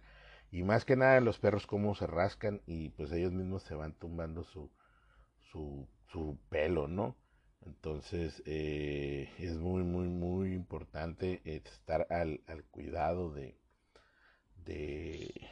Y 0.51 0.63
más 0.63 0.85
que 0.85 0.97
nada 0.97 1.21
los 1.21 1.39
perros 1.39 1.67
cómo 1.67 1.95
se 1.95 2.07
rascan 2.07 2.63
y 2.67 2.91
pues 2.91 3.11
ellos 3.13 3.33
mismos 3.33 3.65
se 3.65 3.75
van 3.75 3.93
tumbando 3.95 4.45
su, 4.45 4.71
su, 5.51 5.89
su 6.13 6.39
pelo, 6.49 6.87
¿no? 6.87 7.17
Entonces 7.67 8.43
eh, 8.47 9.31
es 9.39 9.57
muy, 9.57 9.83
muy, 9.83 10.09
muy 10.09 10.53
importante 10.53 11.41
estar 11.45 12.07
al, 12.11 12.43
al 12.47 12.65
cuidado 12.65 13.31
de, 13.33 13.57
de, 14.65 15.49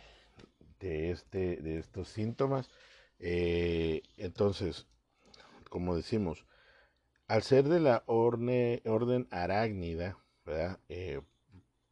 de, 0.80 1.10
este, 1.10 1.56
de 1.56 1.78
estos 1.78 2.08
síntomas. 2.08 2.70
Eh, 3.18 4.02
entonces, 4.16 4.86
como 5.70 5.96
decimos, 5.96 6.44
al 7.28 7.42
ser 7.42 7.68
de 7.68 7.80
la 7.80 8.02
orden 8.06 9.28
arácnida, 9.30 10.18
eh, 10.88 11.20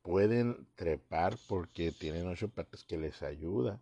pueden 0.02 0.66
trepar 0.74 1.36
porque 1.48 1.92
tienen 1.92 2.26
ocho 2.26 2.48
patas 2.48 2.84
que 2.84 2.98
les 2.98 3.22
ayuda, 3.22 3.80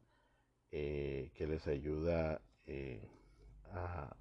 que 0.70 1.46
les 1.48 1.66
ayuda 1.66 2.42
a, 3.72 4.16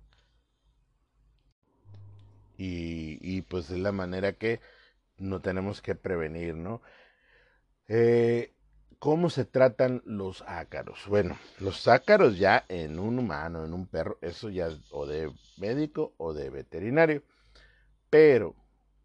y, 2.57 3.41
pues 3.43 3.69
es 3.69 3.79
la 3.79 3.91
manera 3.91 4.33
que 4.33 4.59
no 5.17 5.41
tenemos 5.41 5.81
que 5.81 5.95
prevenir, 5.95 6.55
¿no? 6.55 6.81
Eh, 7.87 8.53
¿Cómo 8.99 9.29
se 9.29 9.45
tratan 9.45 10.01
los 10.05 10.43
ácaros? 10.47 11.05
Bueno, 11.07 11.37
los 11.59 11.87
ácaros 11.87 12.39
ya 12.39 12.65
en 12.67 12.99
un 12.99 13.19
humano, 13.19 13.63
en 13.63 13.73
un 13.73 13.85
perro, 13.87 14.17
eso 14.21 14.49
ya 14.49 14.67
es 14.67 14.79
o 14.91 15.05
de 15.05 15.31
médico 15.57 16.13
o 16.17 16.33
de 16.33 16.49
veterinario. 16.49 17.23
Pero 18.09 18.55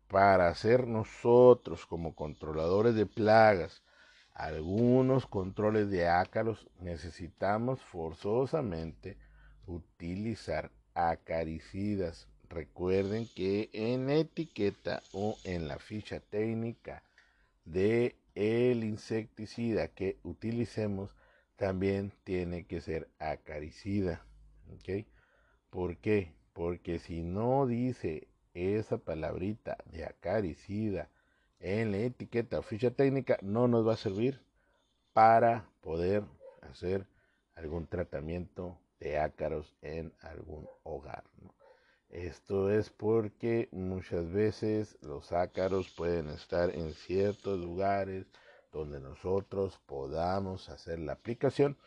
para 0.08 0.48
hacer 0.48 0.86
nosotros 0.86 1.86
como 1.86 2.14
controladores 2.14 2.94
de 2.94 3.06
plagas 3.06 3.82
algunos 4.34 5.26
controles 5.26 5.90
de 5.90 6.08
ácaros, 6.08 6.68
necesitamos 6.80 7.80
forzosamente 7.82 9.18
utilizar 9.66 10.70
acaricidas. 10.94 12.28
Recuerden 12.52 13.26
que 13.34 13.70
en 13.72 14.10
etiqueta 14.10 15.02
o 15.12 15.38
en 15.44 15.68
la 15.68 15.78
ficha 15.78 16.20
técnica 16.20 17.02
de 17.64 18.14
el 18.34 18.84
insecticida 18.84 19.88
que 19.88 20.18
utilicemos 20.22 21.16
también 21.56 22.12
tiene 22.24 22.64
que 22.64 22.82
ser 22.82 23.08
acaricida. 23.18 24.22
¿Ok? 24.70 25.06
¿Por 25.70 25.96
qué? 25.96 26.34
Porque 26.52 26.98
si 26.98 27.22
no 27.22 27.66
dice 27.66 28.28
esa 28.52 28.98
palabrita 28.98 29.78
de 29.90 30.04
acaricida 30.04 31.08
en 31.58 31.90
la 31.90 31.98
etiqueta 31.98 32.58
o 32.58 32.62
ficha 32.62 32.90
técnica, 32.90 33.38
no 33.40 33.66
nos 33.66 33.88
va 33.88 33.94
a 33.94 33.96
servir 33.96 34.42
para 35.14 35.70
poder 35.80 36.22
hacer 36.60 37.06
algún 37.54 37.86
tratamiento 37.86 38.78
de 39.00 39.18
ácaros 39.18 39.74
en 39.80 40.12
algún 40.20 40.68
hogar. 40.82 41.24
Esto 42.12 42.70
es 42.70 42.90
porque 42.90 43.70
muchas 43.72 44.30
veces 44.30 44.98
los 45.00 45.32
ácaros 45.32 45.88
pueden 45.88 46.28
estar 46.28 46.68
en 46.68 46.92
ciertos 46.92 47.58
lugares 47.58 48.26
donde 48.70 49.00
nosotros 49.00 49.80
podamos 49.86 50.68
hacer 50.68 50.98
la 50.98 51.12
aplicación 51.12 51.78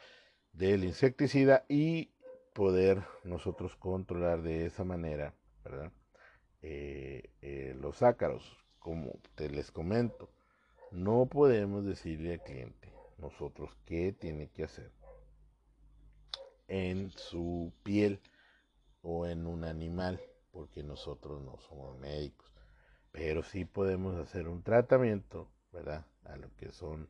del 0.52 0.84
insecticida 0.84 1.64
y 1.70 2.10
poder 2.54 3.04
nosotros 3.24 3.76
controlar 3.76 4.42
de 4.42 4.66
esa 4.66 4.84
manera 4.84 5.36
eh, 6.64 7.30
eh, 7.44 7.78
los 7.80 8.02
ácaros. 8.02 8.58
Como 8.80 9.20
te 9.36 9.48
les 9.48 9.70
comento, 9.70 10.32
no 10.90 11.28
podemos 11.28 11.86
decirle 11.86 12.34
al 12.34 12.42
cliente 12.42 12.92
nosotros 13.20 13.78
qué 13.86 14.12
tiene 14.12 14.50
que 14.50 14.64
hacer 14.64 14.92
en 16.68 17.12
su 17.12 17.72
piel 17.84 18.20
o 19.06 19.28
en 19.28 19.46
un 19.46 19.64
animal, 19.64 20.20
porque 20.52 20.82
nosotros 20.84 21.42
no 21.44 21.58
somos 21.60 21.98
médicos, 22.00 22.52
pero 23.12 23.44
sí 23.44 23.64
podemos 23.64 24.16
hacer 24.16 24.48
un 24.48 24.64
tratamiento, 24.64 25.48
¿verdad? 25.72 26.06
A 26.24 26.36
lo 26.38 26.50
que 26.56 26.72
son 26.72 27.08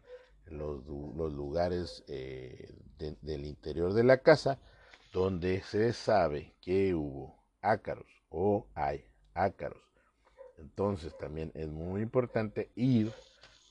los, 0.47 0.85
los 0.85 1.33
lugares 1.33 2.03
eh, 2.07 2.75
del 2.97 3.45
interior 3.45 3.93
de 3.93 4.03
la 4.03 4.17
casa 4.17 4.59
donde 5.13 5.61
se 5.61 5.93
sabe 5.93 6.53
que 6.59 6.93
hubo 6.93 7.41
ácaros 7.61 8.07
o 8.29 8.67
hay 8.75 9.05
ácaros. 9.33 9.81
Entonces 10.57 11.17
también 11.17 11.51
es 11.55 11.69
muy 11.69 12.01
importante 12.01 12.71
ir 12.75 13.13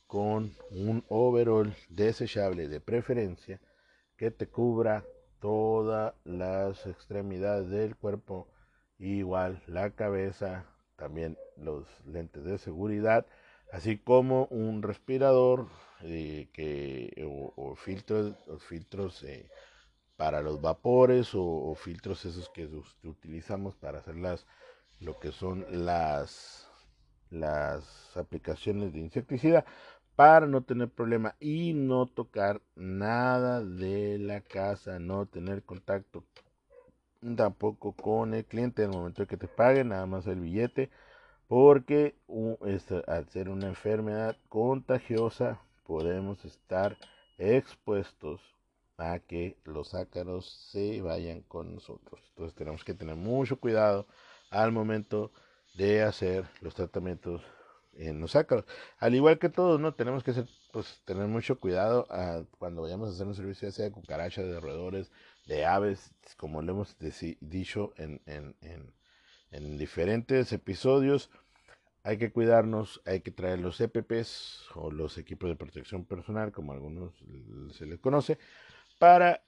con 0.07 0.55
un 0.71 1.05
overall 1.09 1.75
desechable 1.91 2.69
de 2.69 2.81
preferencia 2.81 3.61
que 4.17 4.31
te 4.31 4.49
cubra 4.49 5.05
todas 5.45 6.15
las 6.25 6.87
extremidades 6.87 7.69
del 7.69 7.97
cuerpo, 7.97 8.49
igual 8.99 9.63
la 9.67 9.91
cabeza, 9.91 10.65
también 10.97 11.37
los 11.59 11.87
lentes 12.07 12.45
de 12.45 12.57
seguridad, 12.57 13.27
así 13.71 13.99
como 13.99 14.47
un 14.47 14.83
respirador 14.83 15.69
eh, 16.01 16.49
que, 16.55 17.13
o, 17.57 17.77
filtros, 17.77 18.35
filtros 18.67 19.23
eh, 19.25 19.51
para 20.17 20.41
los 20.41 20.63
vapores 20.63 21.33
o, 21.35 21.75
filtros 21.75 22.25
esos 22.25 22.49
que 22.49 22.67
utilizamos 23.03 23.75
para 23.75 23.99
hacer 23.99 24.17
las, 24.17 24.47
lo 24.99 25.21
que 25.21 25.31
son 25.31 25.67
las, 25.85 26.67
las 27.29 28.17
aplicaciones 28.17 28.95
de 28.95 29.01
insecticida 29.01 29.67
para 30.17 30.47
no 30.47 30.63
tener 30.63 30.89
problema 30.89 31.35
y 31.41 31.73
no 31.75 32.07
tocar 32.07 32.61
nada 32.77 33.65
de 33.65 34.19
la 34.19 34.41
casa, 34.41 34.99
no 34.99 35.27
tener 35.27 35.63
contacto 35.63 36.25
tampoco 37.37 37.93
con 37.93 38.35
el 38.35 38.45
cliente 38.45 38.83
en 38.83 38.91
el 38.91 38.97
momento 38.97 39.27
que 39.27 39.37
te 39.37 39.49
paguen, 39.49 39.89
nada 39.89 40.07
más 40.07 40.27
el 40.27 40.41
billete, 40.41 40.91
porque 41.49 42.15
al 43.07 43.29
ser 43.29 43.49
una 43.49 43.67
enfermedad 43.69 44.37
contagiosa 44.49 45.61
podemos 45.85 46.45
estar 46.45 46.97
expuestos 47.39 48.41
a 48.97 49.19
que 49.19 49.57
los 49.65 49.95
ácaros 49.95 50.69
se 50.71 51.03
vayan 51.03 51.41
con 51.43 51.75
nosotros. 51.75 52.21
Entonces 52.29 52.55
tenemos 52.55 52.85
que 52.85 52.95
tener 52.95 53.17
mucho 53.17 53.59
cuidado 53.59 54.07
al 54.51 54.71
momento 54.71 55.33
de 55.75 56.03
hacer 56.03 56.45
los 56.61 56.75
tratamientos 56.75 57.43
en 57.99 58.21
los 58.21 58.37
ácaros. 58.37 58.65
Al 58.99 59.15
igual 59.15 59.39
que 59.39 59.49
todos, 59.49 59.81
¿no? 59.81 59.95
Tenemos 59.95 60.23
que 60.25 60.33
ser, 60.33 60.47
pues, 60.73 61.01
tener 61.05 61.27
mucho 61.27 61.59
cuidado 61.61 62.07
cuando 62.59 62.83
vayamos 62.83 63.09
a 63.09 63.13
hacer 63.13 63.27
un 63.27 63.35
servicio, 63.35 63.71
sea 63.71 63.87
de 63.87 63.93
cucarachas, 63.93 64.45
de 64.45 64.61
roedores, 64.61 65.11
de 65.47 65.65
aves, 65.65 66.15
como 66.37 66.63
lo 66.63 66.73
hemos 66.73 66.97
dicho 67.41 67.93
en, 67.97 68.21
en, 68.27 68.57
en, 69.51 69.79
diferentes 69.79 70.53
episodios. 70.53 71.31
Hay 72.03 72.19
que 72.19 72.33
cuidarnos, 72.33 73.01
hay 73.07 73.21
que 73.21 73.31
traer 73.31 73.61
los 73.61 73.81
EPPs 73.81 74.67
o 74.75 74.91
los 74.91 75.17
equipos 75.17 75.49
de 75.49 75.57
protección 75.57 76.05
personal, 76.05 76.53
como 76.53 76.73
algunos 76.73 77.15
se 77.73 77.87
les 77.87 77.99
conoce, 77.99 78.39
para 78.99 79.43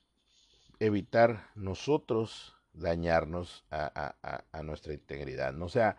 evitar 0.81 1.51
nosotros 1.55 2.55
dañarnos 2.73 3.65
a, 3.71 4.15
a, 4.23 4.45
a 4.53 4.63
nuestra 4.63 4.95
integridad. 4.95 5.53
¿no? 5.53 5.69
Sea, 5.69 5.97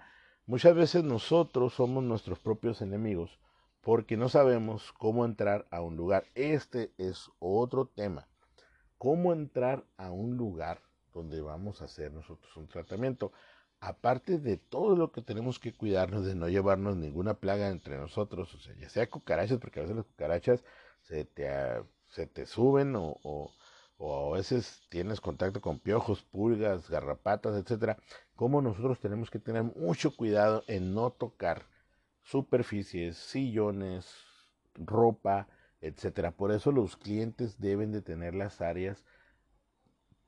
Muchas 0.48 0.76
veces 0.76 1.04
nosotros 1.04 1.74
somos 1.74 2.06
nuestros 2.06 2.40
propios 2.40 2.82
enemigos 2.82 3.38
porque 3.82 4.16
no 4.16 4.30
sabemos 4.30 4.94
cómo 4.94 5.26
entrar 5.26 5.68
a 5.72 5.82
un 5.82 5.98
lugar. 5.98 6.24
Este 6.36 6.94
es 6.98 7.30
otro 7.40 7.86
tema. 7.86 8.30
¿Cómo 8.98 9.34
entrar 9.34 9.84
a 9.98 10.10
un 10.10 10.38
lugar 10.38 10.82
donde 11.14 11.42
vamos 11.42 11.82
a 11.82 11.86
hacer 11.86 12.14
nosotros 12.14 12.56
un 12.56 12.70
tratamiento? 12.70 13.34
Aparte 13.82 14.40
de 14.40 14.56
todo 14.56 14.96
lo 14.96 15.12
que 15.12 15.22
tenemos 15.22 15.60
que 15.60 15.74
cuidarnos 15.74 16.26
de 16.26 16.34
no 16.34 16.48
llevarnos 16.48 16.96
ninguna 16.96 17.34
plaga 17.34 17.68
entre 17.68 17.98
nosotros, 17.98 18.56
o 18.56 18.60
sea, 18.60 18.74
ya 18.76 18.88
sea 18.88 19.10
cucarachas, 19.10 19.58
porque 19.58 19.82
a 19.82 19.84
veces 19.84 19.98
las 19.98 20.06
cucarachas 20.06 20.64
se 21.02 21.26
te, 21.26 21.50
se 22.06 22.26
te 22.26 22.46
suben 22.46 22.96
o 22.96 23.18
o 23.22 23.52
a 24.00 24.32
veces 24.36 24.82
tienes 24.90 25.22
contacto 25.22 25.62
con 25.62 25.80
piojos, 25.80 26.24
pulgas, 26.24 26.90
garrapatas, 26.90 27.56
etcétera, 27.56 27.98
como 28.36 28.62
nosotros 28.62 29.00
tenemos 29.00 29.30
que 29.32 29.40
tener 29.40 29.64
mucho 29.64 30.16
cuidado 30.16 30.64
en 30.68 30.94
no 30.94 31.12
tocar 31.12 31.66
superficies, 32.24 33.18
sillones, 33.18 34.08
ropa, 34.76 35.48
etcétera. 35.82 36.32
Por 36.32 36.52
eso 36.52 36.72
los 36.72 36.98
clientes 36.98 37.60
deben 37.60 37.92
de 37.92 38.02
tener 38.02 38.36
las 38.36 38.62
áreas 38.62 39.04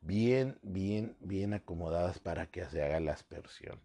bien, 0.01 0.57
bien, 0.61 1.15
bien 1.19 1.53
acomodadas 1.53 2.19
para 2.19 2.47
que 2.47 2.65
se 2.65 2.83
haga 2.83 2.99
la 2.99 3.13
aspersión. 3.13 3.79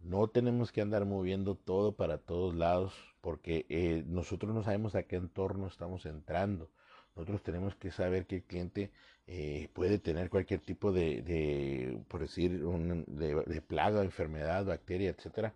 No 0.00 0.28
tenemos 0.28 0.72
que 0.72 0.80
andar 0.80 1.04
moviendo 1.06 1.54
todo 1.56 1.96
para 1.96 2.18
todos 2.18 2.54
lados 2.54 2.94
porque 3.20 3.66
eh, 3.68 4.04
nosotros 4.06 4.54
no 4.54 4.62
sabemos 4.62 4.94
a 4.94 5.04
qué 5.04 5.16
entorno 5.16 5.66
estamos 5.66 6.06
entrando. 6.06 6.70
Nosotros 7.18 7.42
tenemos 7.42 7.74
que 7.74 7.90
saber 7.90 8.26
que 8.26 8.36
el 8.36 8.42
cliente 8.44 8.92
eh, 9.26 9.70
puede 9.72 9.98
tener 9.98 10.30
cualquier 10.30 10.60
tipo 10.60 10.92
de, 10.92 12.00
por 12.06 12.20
decir, 12.20 12.64
un, 12.64 13.04
de, 13.08 13.60
plaga, 13.60 14.04
enfermedad, 14.04 14.64
bacteria, 14.64 15.10
etcétera, 15.10 15.52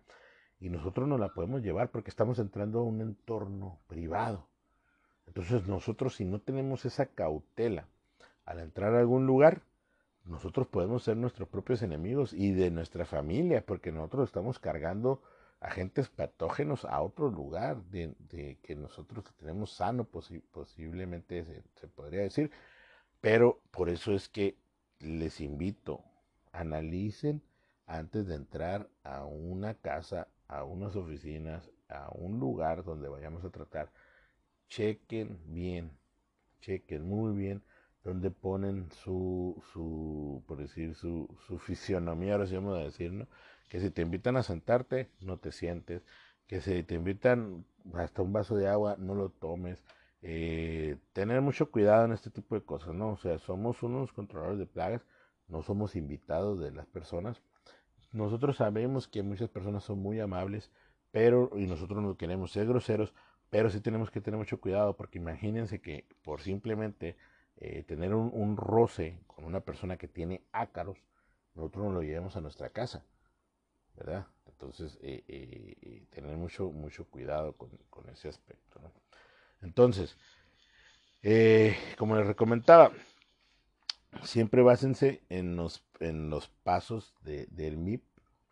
y 0.59 0.70
nosotros 0.70 1.07
no 1.07 1.18
la 1.18 1.29
podemos 1.29 1.62
llevar 1.62 1.92
porque 1.92 2.11
estamos 2.11 2.40
entrando 2.40 2.81
a 2.81 2.83
un 2.83 3.01
entorno 3.01 3.79
privado. 3.87 4.48
Entonces 5.29 5.68
nosotros 5.68 6.16
si 6.16 6.25
no 6.25 6.40
tenemos 6.40 6.85
esa 6.85 7.07
cautela 7.07 7.87
al 8.44 8.59
entrar 8.59 8.96
a 8.96 8.98
algún 8.98 9.25
lugar, 9.25 9.62
nosotros 10.25 10.66
podemos 10.66 11.05
ser 11.05 11.16
nuestros 11.16 11.48
propios 11.48 11.81
enemigos 11.83 12.33
y 12.33 12.51
de 12.51 12.72
nuestra 12.72 13.05
familia, 13.05 13.64
porque 13.64 13.92
nosotros 13.92 14.29
estamos 14.29 14.59
cargando 14.59 15.22
agentes 15.62 16.09
patógenos 16.09 16.85
a 16.85 17.01
otro 17.01 17.31
lugar 17.31 17.83
de, 17.85 18.59
que 18.62 18.75
nosotros 18.75 19.25
tenemos 19.37 19.72
sano 19.72 20.05
posiblemente 20.05 21.44
se, 21.75 21.88
podría 21.88 22.22
decir 22.22 22.51
pero 23.20 23.62
por 23.70 23.88
eso 23.88 24.12
es 24.12 24.29
que 24.29 24.59
les 24.98 25.40
invito, 25.40 26.05
analicen 26.53 27.42
antes 27.87 28.27
de 28.27 28.35
entrar 28.35 28.90
a 29.05 29.25
una 29.25 29.75
casa, 29.75 30.29
a 30.48 30.64
unas 30.64 30.96
oficinas, 30.96 31.70
a 31.88 32.11
un 32.12 32.40
lugar 32.40 32.83
donde 32.85 33.09
vayamos 33.09 33.44
a 33.44 33.51
tratar. 33.51 33.92
Chequen 34.68 35.40
bien, 35.46 35.92
chequen 36.61 37.09
muy 37.09 37.35
bien 37.37 37.62
donde 38.03 38.33
ponen 38.33 38.90
su, 38.90 39.62
su 39.72 40.42
por 40.46 40.59
decir, 40.59 40.94
su, 40.96 41.29
su 41.46 41.59
fisionomía, 41.59 42.33
ahora 42.33 42.46
sí 42.46 42.57
vamos 42.57 42.77
a 42.77 42.83
decir, 42.83 43.12
¿no? 43.12 43.29
Que 43.72 43.80
si 43.80 43.90
te 43.90 44.02
invitan 44.02 44.37
a 44.37 44.42
sentarte, 44.42 45.08
no 45.22 45.38
te 45.38 45.50
sientes. 45.50 46.02
Que 46.46 46.61
si 46.61 46.82
te 46.82 46.94
invitan 46.94 47.64
hasta 47.94 48.20
un 48.20 48.30
vaso 48.30 48.54
de 48.54 48.68
agua, 48.68 48.96
no 48.98 49.14
lo 49.14 49.30
tomes. 49.30 49.82
Eh, 50.20 50.98
tener 51.14 51.40
mucho 51.40 51.70
cuidado 51.70 52.04
en 52.04 52.12
este 52.12 52.28
tipo 52.28 52.54
de 52.54 52.61
cosas, 52.61 52.94
¿no? 52.94 53.12
O 53.12 53.16
sea, 53.16 53.38
somos 53.38 53.82
unos 53.82 54.12
controladores 54.12 54.58
de 54.58 54.66
plagas, 54.66 55.06
no 55.48 55.62
somos 55.62 55.96
invitados 55.96 56.61
de 56.61 56.70
las 56.70 56.85
personas. 56.85 57.40
Nosotros 58.12 58.58
sabemos 58.58 59.08
que 59.08 59.22
muchas 59.22 59.48
personas 59.48 59.85
son 59.85 60.00
muy 60.00 60.20
amables, 60.20 60.70
pero, 61.11 61.50
y 61.54 61.66
nosotros 61.66 62.02
no 62.02 62.18
queremos 62.18 62.52
ser 62.52 62.66
groseros, 62.66 63.14
pero 63.48 63.70
sí 63.70 63.80
tenemos 63.80 64.11
que 64.11 64.20
tener 64.20 64.37
mucho 64.37 64.61
cuidado, 64.61 64.98
porque 64.98 65.16
imagínense 65.16 65.80
que 65.80 66.04
por 66.22 66.42
simplemente 66.42 67.16
eh, 67.56 67.85
tener 67.85 68.14
un, 68.14 68.58
roce 68.58 69.18
con 69.26 69.46
una 69.46 69.61
persona 69.61 69.96
que 69.96 70.08
tiene 70.08 70.42
ácaros, 70.52 70.98
nosotros 71.54 71.87
nos 71.87 71.94
lo 71.94 72.02
llevemos 72.02 72.37
a 72.37 72.42
nuestra 72.42 72.68
casa, 72.68 73.06
¿verdad? 73.96 74.26
Entonces, 74.46 74.98
eh, 75.02 75.24
eh, 75.28 76.07
tener 76.11 76.37
mucho, 76.37 76.70
mucho 76.70 77.05
cuidado 77.07 77.57
con, 77.57 77.70
ese 78.11 78.28
aspecto. 78.28 78.81
Entonces, 79.61 80.16
como 81.96 82.16
les 82.16 82.26
recomendaba, 82.26 82.92
siempre 84.22 84.62
básense 84.62 85.22
en 85.28 85.57
los, 85.57 85.85
en 86.00 86.31
los 86.31 86.48
pasos 86.48 87.14
del 87.22 87.76
MIP, 87.76 88.02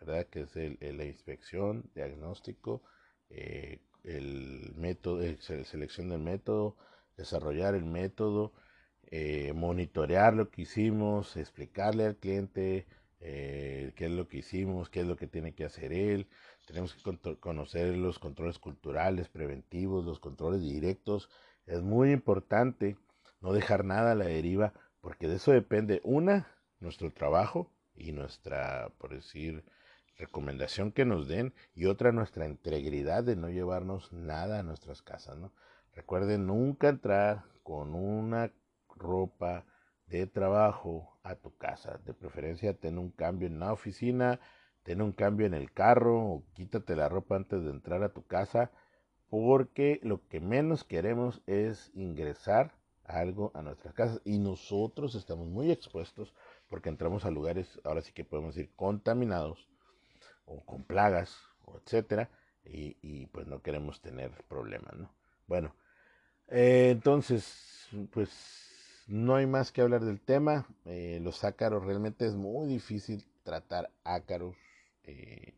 ¿verdad? 0.00 0.26
Que 0.26 0.42
es 0.42 0.56
la 0.56 1.04
inspección, 1.04 1.90
diagnóstico, 1.94 2.82
el 3.28 4.72
método, 4.76 5.22
selección 5.40 6.08
del 6.08 6.20
método, 6.20 6.76
desarrollar 7.16 7.74
el 7.74 7.84
método, 7.84 8.52
eh, 9.12 9.52
monitorear 9.54 10.34
lo 10.34 10.50
que 10.50 10.62
hicimos, 10.62 11.36
explicarle 11.36 12.06
al 12.06 12.16
cliente 12.16 12.86
eh, 13.20 13.92
qué 13.96 14.06
es 14.06 14.10
lo 14.10 14.28
que 14.28 14.38
hicimos, 14.38 14.88
qué 14.88 15.00
es 15.00 15.06
lo 15.06 15.16
que 15.16 15.26
tiene 15.26 15.54
que 15.54 15.64
hacer 15.64 15.92
él. 15.92 16.28
Tenemos 16.66 16.94
que 16.94 17.38
conocer 17.38 17.96
los 17.96 18.18
controles 18.18 18.58
culturales, 18.58 19.28
preventivos, 19.28 20.04
los 20.04 20.20
controles 20.20 20.62
directos. 20.62 21.28
Es 21.66 21.82
muy 21.82 22.12
importante 22.12 22.96
no 23.40 23.52
dejar 23.52 23.84
nada 23.84 24.12
a 24.12 24.14
la 24.14 24.26
deriva, 24.26 24.72
porque 25.00 25.28
de 25.28 25.36
eso 25.36 25.52
depende, 25.52 26.00
una, 26.04 26.48
nuestro 26.78 27.10
trabajo 27.12 27.70
y 27.94 28.12
nuestra, 28.12 28.90
por 28.98 29.14
decir, 29.14 29.64
recomendación 30.16 30.92
que 30.92 31.04
nos 31.04 31.28
den, 31.28 31.54
y 31.74 31.86
otra, 31.86 32.12
nuestra 32.12 32.46
integridad 32.46 33.24
de 33.24 33.36
no 33.36 33.48
llevarnos 33.48 34.12
nada 34.12 34.60
a 34.60 34.62
nuestras 34.62 35.02
casas, 35.02 35.38
¿no? 35.38 35.52
Recuerden 35.92 36.46
nunca 36.46 36.88
entrar 36.88 37.44
con 37.62 37.94
una 37.94 38.52
ropa 38.96 39.64
de 40.10 40.26
trabajo 40.26 41.18
a 41.22 41.36
tu 41.36 41.56
casa. 41.56 42.00
De 42.04 42.12
preferencia, 42.12 42.74
ten 42.74 42.98
un 42.98 43.10
cambio 43.10 43.46
en 43.48 43.60
la 43.60 43.72
oficina, 43.72 44.40
ten 44.82 45.00
un 45.00 45.12
cambio 45.12 45.46
en 45.46 45.54
el 45.54 45.72
carro 45.72 46.18
o 46.18 46.44
quítate 46.54 46.96
la 46.96 47.08
ropa 47.08 47.36
antes 47.36 47.62
de 47.64 47.70
entrar 47.70 48.02
a 48.02 48.12
tu 48.12 48.26
casa, 48.26 48.70
porque 49.28 50.00
lo 50.02 50.26
que 50.28 50.40
menos 50.40 50.84
queremos 50.84 51.42
es 51.46 51.90
ingresar 51.94 52.74
algo 53.04 53.50
a 53.54 53.62
nuestras 53.62 53.94
casas 53.94 54.20
y 54.24 54.38
nosotros 54.38 55.14
estamos 55.14 55.48
muy 55.48 55.70
expuestos 55.70 56.34
porque 56.68 56.88
entramos 56.88 57.24
a 57.24 57.30
lugares, 57.30 57.80
ahora 57.84 58.02
sí 58.02 58.12
que 58.12 58.24
podemos 58.24 58.54
decir, 58.54 58.72
contaminados 58.76 59.68
o 60.44 60.64
con 60.64 60.84
plagas 60.84 61.36
o 61.64 61.78
etcétera 61.78 62.30
y, 62.64 62.96
y 63.02 63.26
pues 63.26 63.46
no 63.46 63.62
queremos 63.62 64.00
tener 64.00 64.30
problemas, 64.48 64.94
¿no? 64.94 65.12
Bueno, 65.46 65.74
eh, 66.48 66.90
entonces, 66.90 67.88
pues 68.12 68.69
no 69.06 69.34
hay 69.36 69.46
más 69.46 69.72
que 69.72 69.82
hablar 69.82 70.04
del 70.04 70.20
tema. 70.20 70.66
Eh, 70.84 71.18
los 71.22 71.44
ácaros 71.44 71.84
realmente 71.84 72.26
es 72.26 72.34
muy 72.34 72.68
difícil 72.68 73.24
tratar 73.42 73.90
ácaros. 74.04 74.56
Eh, 75.04 75.54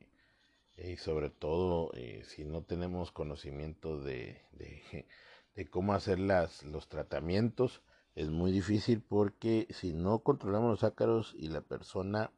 y 0.76 0.96
sobre 0.96 1.30
todo 1.30 1.90
eh, 1.94 2.22
si 2.24 2.44
no 2.44 2.62
tenemos 2.62 3.12
conocimiento 3.12 4.00
de, 4.00 4.40
de, 4.52 5.70
cómo 5.70 5.92
hacer 5.94 6.18
las, 6.18 6.62
los 6.64 6.88
tratamientos, 6.88 7.82
es 8.14 8.30
muy 8.30 8.52
difícil 8.52 9.02
porque 9.02 9.68
si 9.70 9.92
no 9.92 10.20
controlamos 10.20 10.70
los 10.70 10.84
ácaros 10.84 11.34
y 11.38 11.48
la 11.48 11.60
persona 11.60 12.32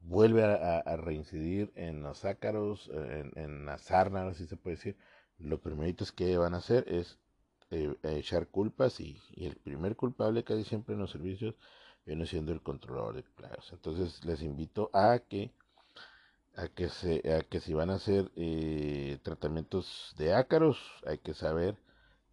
vuelve 0.00 0.44
a, 0.44 0.96
reincidir 0.96 1.72
en 1.74 2.02
los 2.02 2.24
ácaros, 2.24 2.90
en, 2.92 3.32
en 3.36 3.66
la 3.66 3.78
sarna, 3.78 4.28
así 4.28 4.46
se 4.46 4.56
puede 4.56 4.76
decir, 4.76 4.96
lo 5.38 5.60
primerito 5.60 6.04
que 6.14 6.36
van 6.36 6.54
a 6.54 6.58
hacer 6.58 6.84
es 6.86 7.18
eh, 7.70 7.94
echar 8.02 8.48
culpas 8.48 9.00
y, 9.00 9.20
el 9.36 9.56
primer 9.56 9.96
culpable 9.96 10.44
casi 10.44 10.64
siempre 10.64 10.94
en 10.94 11.00
los 11.00 11.10
servicios 11.10 11.54
viene 12.06 12.26
siendo 12.26 12.52
el 12.52 12.62
controlador 12.62 13.16
de 13.16 13.22
plagas. 13.22 13.72
Entonces 13.72 14.24
les 14.24 14.42
invito 14.42 14.90
a 14.92 15.18
que 15.18 15.50
a 16.56 16.68
que 16.68 16.88
se 16.88 17.22
a 17.32 17.42
que 17.42 17.60
si 17.60 17.74
van 17.74 17.90
a 17.90 17.94
hacer 17.94 18.30
eh, 18.36 19.18
tratamientos 19.22 20.14
de 20.18 20.34
ácaros 20.34 20.78
hay 21.06 21.18
que 21.18 21.34
saber 21.34 21.76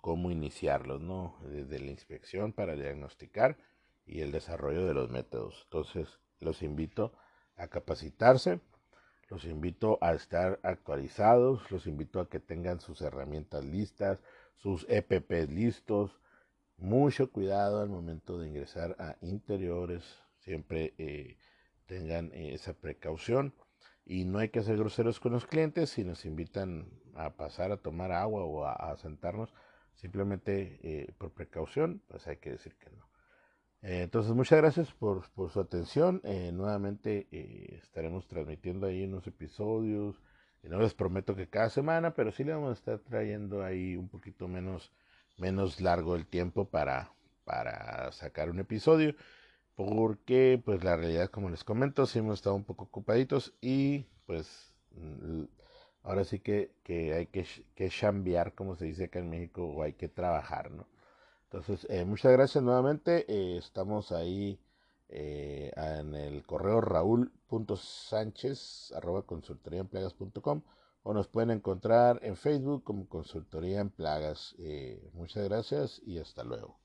cómo 0.02 0.32
iniciarlos, 0.32 1.02
¿no? 1.02 1.38
Desde 1.44 1.80
la 1.80 1.92
inspección 1.92 2.54
para 2.54 2.76
diagnosticar 2.76 3.58
y 4.06 4.22
el 4.22 4.32
desarrollo 4.32 4.86
de 4.86 4.94
los 4.94 5.10
métodos. 5.10 5.62
Entonces 5.66 6.20
los 6.40 6.62
invito 6.64 7.14
a 7.56 7.68
capacitarse, 7.68 8.60
los 9.30 9.46
invito 9.46 9.98
a 10.02 10.14
estar 10.14 10.60
actualizados, 10.64 11.70
los 11.72 11.88
invito 11.88 12.20
a 12.20 12.30
que 12.30 12.40
tengan 12.40 12.82
sus 12.82 13.02
herramientas 13.02 13.64
listas, 13.64 14.20
sus 14.62 14.86
EPPs 14.90 15.50
listos. 15.50 16.20
Mucho 16.78 17.32
cuidado 17.32 17.82
al 17.82 17.90
momento 17.90 18.40
de 18.40 18.48
ingresar 18.48 18.96
a 19.00 19.18
interiores. 19.22 20.04
Siempre 20.40 20.94
eh, 20.98 21.38
tengan 21.86 22.32
eh, 22.34 22.54
esa 22.54 22.74
precaución. 22.74 23.54
Y 24.06 24.26
no 24.26 24.40
hay 24.40 24.50
que 24.50 24.64
ser 24.64 24.78
groseros 24.78 25.20
con 25.20 25.32
los 25.32 25.46
clientes. 25.46 25.92
Si 25.92 26.04
nos 26.04 26.26
invitan 26.26 26.90
a 27.16 27.32
pasar 27.36 27.72
a 27.72 27.78
tomar 27.78 28.12
agua 28.12 28.44
o 28.44 28.66
a, 28.66 28.96
sentarnos, 28.98 29.54
simplemente 29.94 30.80
eh, 30.82 31.14
por 31.18 31.34
precaución, 31.34 32.02
pues 32.08 32.28
hay 32.28 32.38
que 32.38 32.52
decir 32.52 32.76
que 32.78 32.90
no. 32.90 33.08
entonces, 33.82 34.34
muchas 34.34 34.58
gracias 34.60 34.92
por, 34.94 35.30
por 35.32 35.52
su 35.52 35.60
atención. 35.60 36.22
nuevamente 36.24 37.28
estaremos 37.78 38.28
transmitiendo 38.28 38.88
ahí 38.88 39.04
unos 39.04 39.28
episodios 39.28 40.22
y 40.64 40.70
no 40.70 40.80
les 40.80 40.94
prometo 40.94 41.36
que 41.36 41.48
cada 41.50 41.70
semana, 41.70 42.14
pero 42.14 42.32
sí 42.32 42.44
le 42.44 42.54
vamos 42.54 42.70
a 42.72 42.74
estar 42.74 43.00
trayendo 43.00 43.64
ahí 43.64 43.96
un 43.96 44.10
poquito 44.10 44.48
menos, 44.48 44.92
menos 45.38 45.82
largo 45.82 46.16
el 46.16 46.28
tiempo 46.28 46.66
para, 46.66 47.12
para 47.46 48.12
sacar 48.12 48.50
un 48.50 48.60
episodio. 48.60 49.16
Porque, 49.76 50.62
pues 50.64 50.84
la 50.84 50.96
realidad, 50.98 51.30
como 51.30 51.50
les 51.50 51.64
comento, 51.64 52.06
sí 52.06 52.20
hemos 52.20 52.36
estado 52.36 52.56
un 52.56 52.64
poco 52.66 52.84
ocupaditos 52.86 53.54
y 53.62 54.06
pues 54.26 54.76
ahora 56.04 56.24
sí 56.24 56.40
que, 56.40 56.72
que 56.84 57.14
hay 57.14 57.28
que, 57.28 57.46
que 57.76 57.90
chambear, 57.90 58.54
como 58.54 58.76
se 58.76 58.86
dice 58.86 59.06
acá 59.06 59.20
en 59.20 59.30
México, 59.30 59.66
o 59.66 59.84
hay 59.84 59.94
que 59.94 60.08
trabajar, 60.10 60.72
¿no? 60.72 60.88
Entonces, 61.46 61.86
eh, 61.90 62.06
muchas 62.06 62.32
gracias 62.32 62.64
nuevamente. 62.64 63.26
Eh, 63.28 63.58
estamos 63.58 64.12
ahí 64.12 64.60
eh, 65.12 65.72
en 65.76 66.16
el 66.16 66.44
correo 66.46 66.82
raúl.sánchez 66.82 68.92
arroba 68.96 69.24
o 71.04 71.14
nos 71.14 71.28
pueden 71.28 71.52
encontrar 71.52 72.20
en 72.24 72.36
Facebook 72.36 72.84
como 72.84 73.08
Consultoría 73.08 73.82
en 73.82 73.92
Plagas. 73.92 74.56
Eh, 74.60 75.10
muchas 75.14 75.44
gracias 75.44 76.02
y 76.06 76.18
hasta 76.20 76.44
luego. 76.44 76.81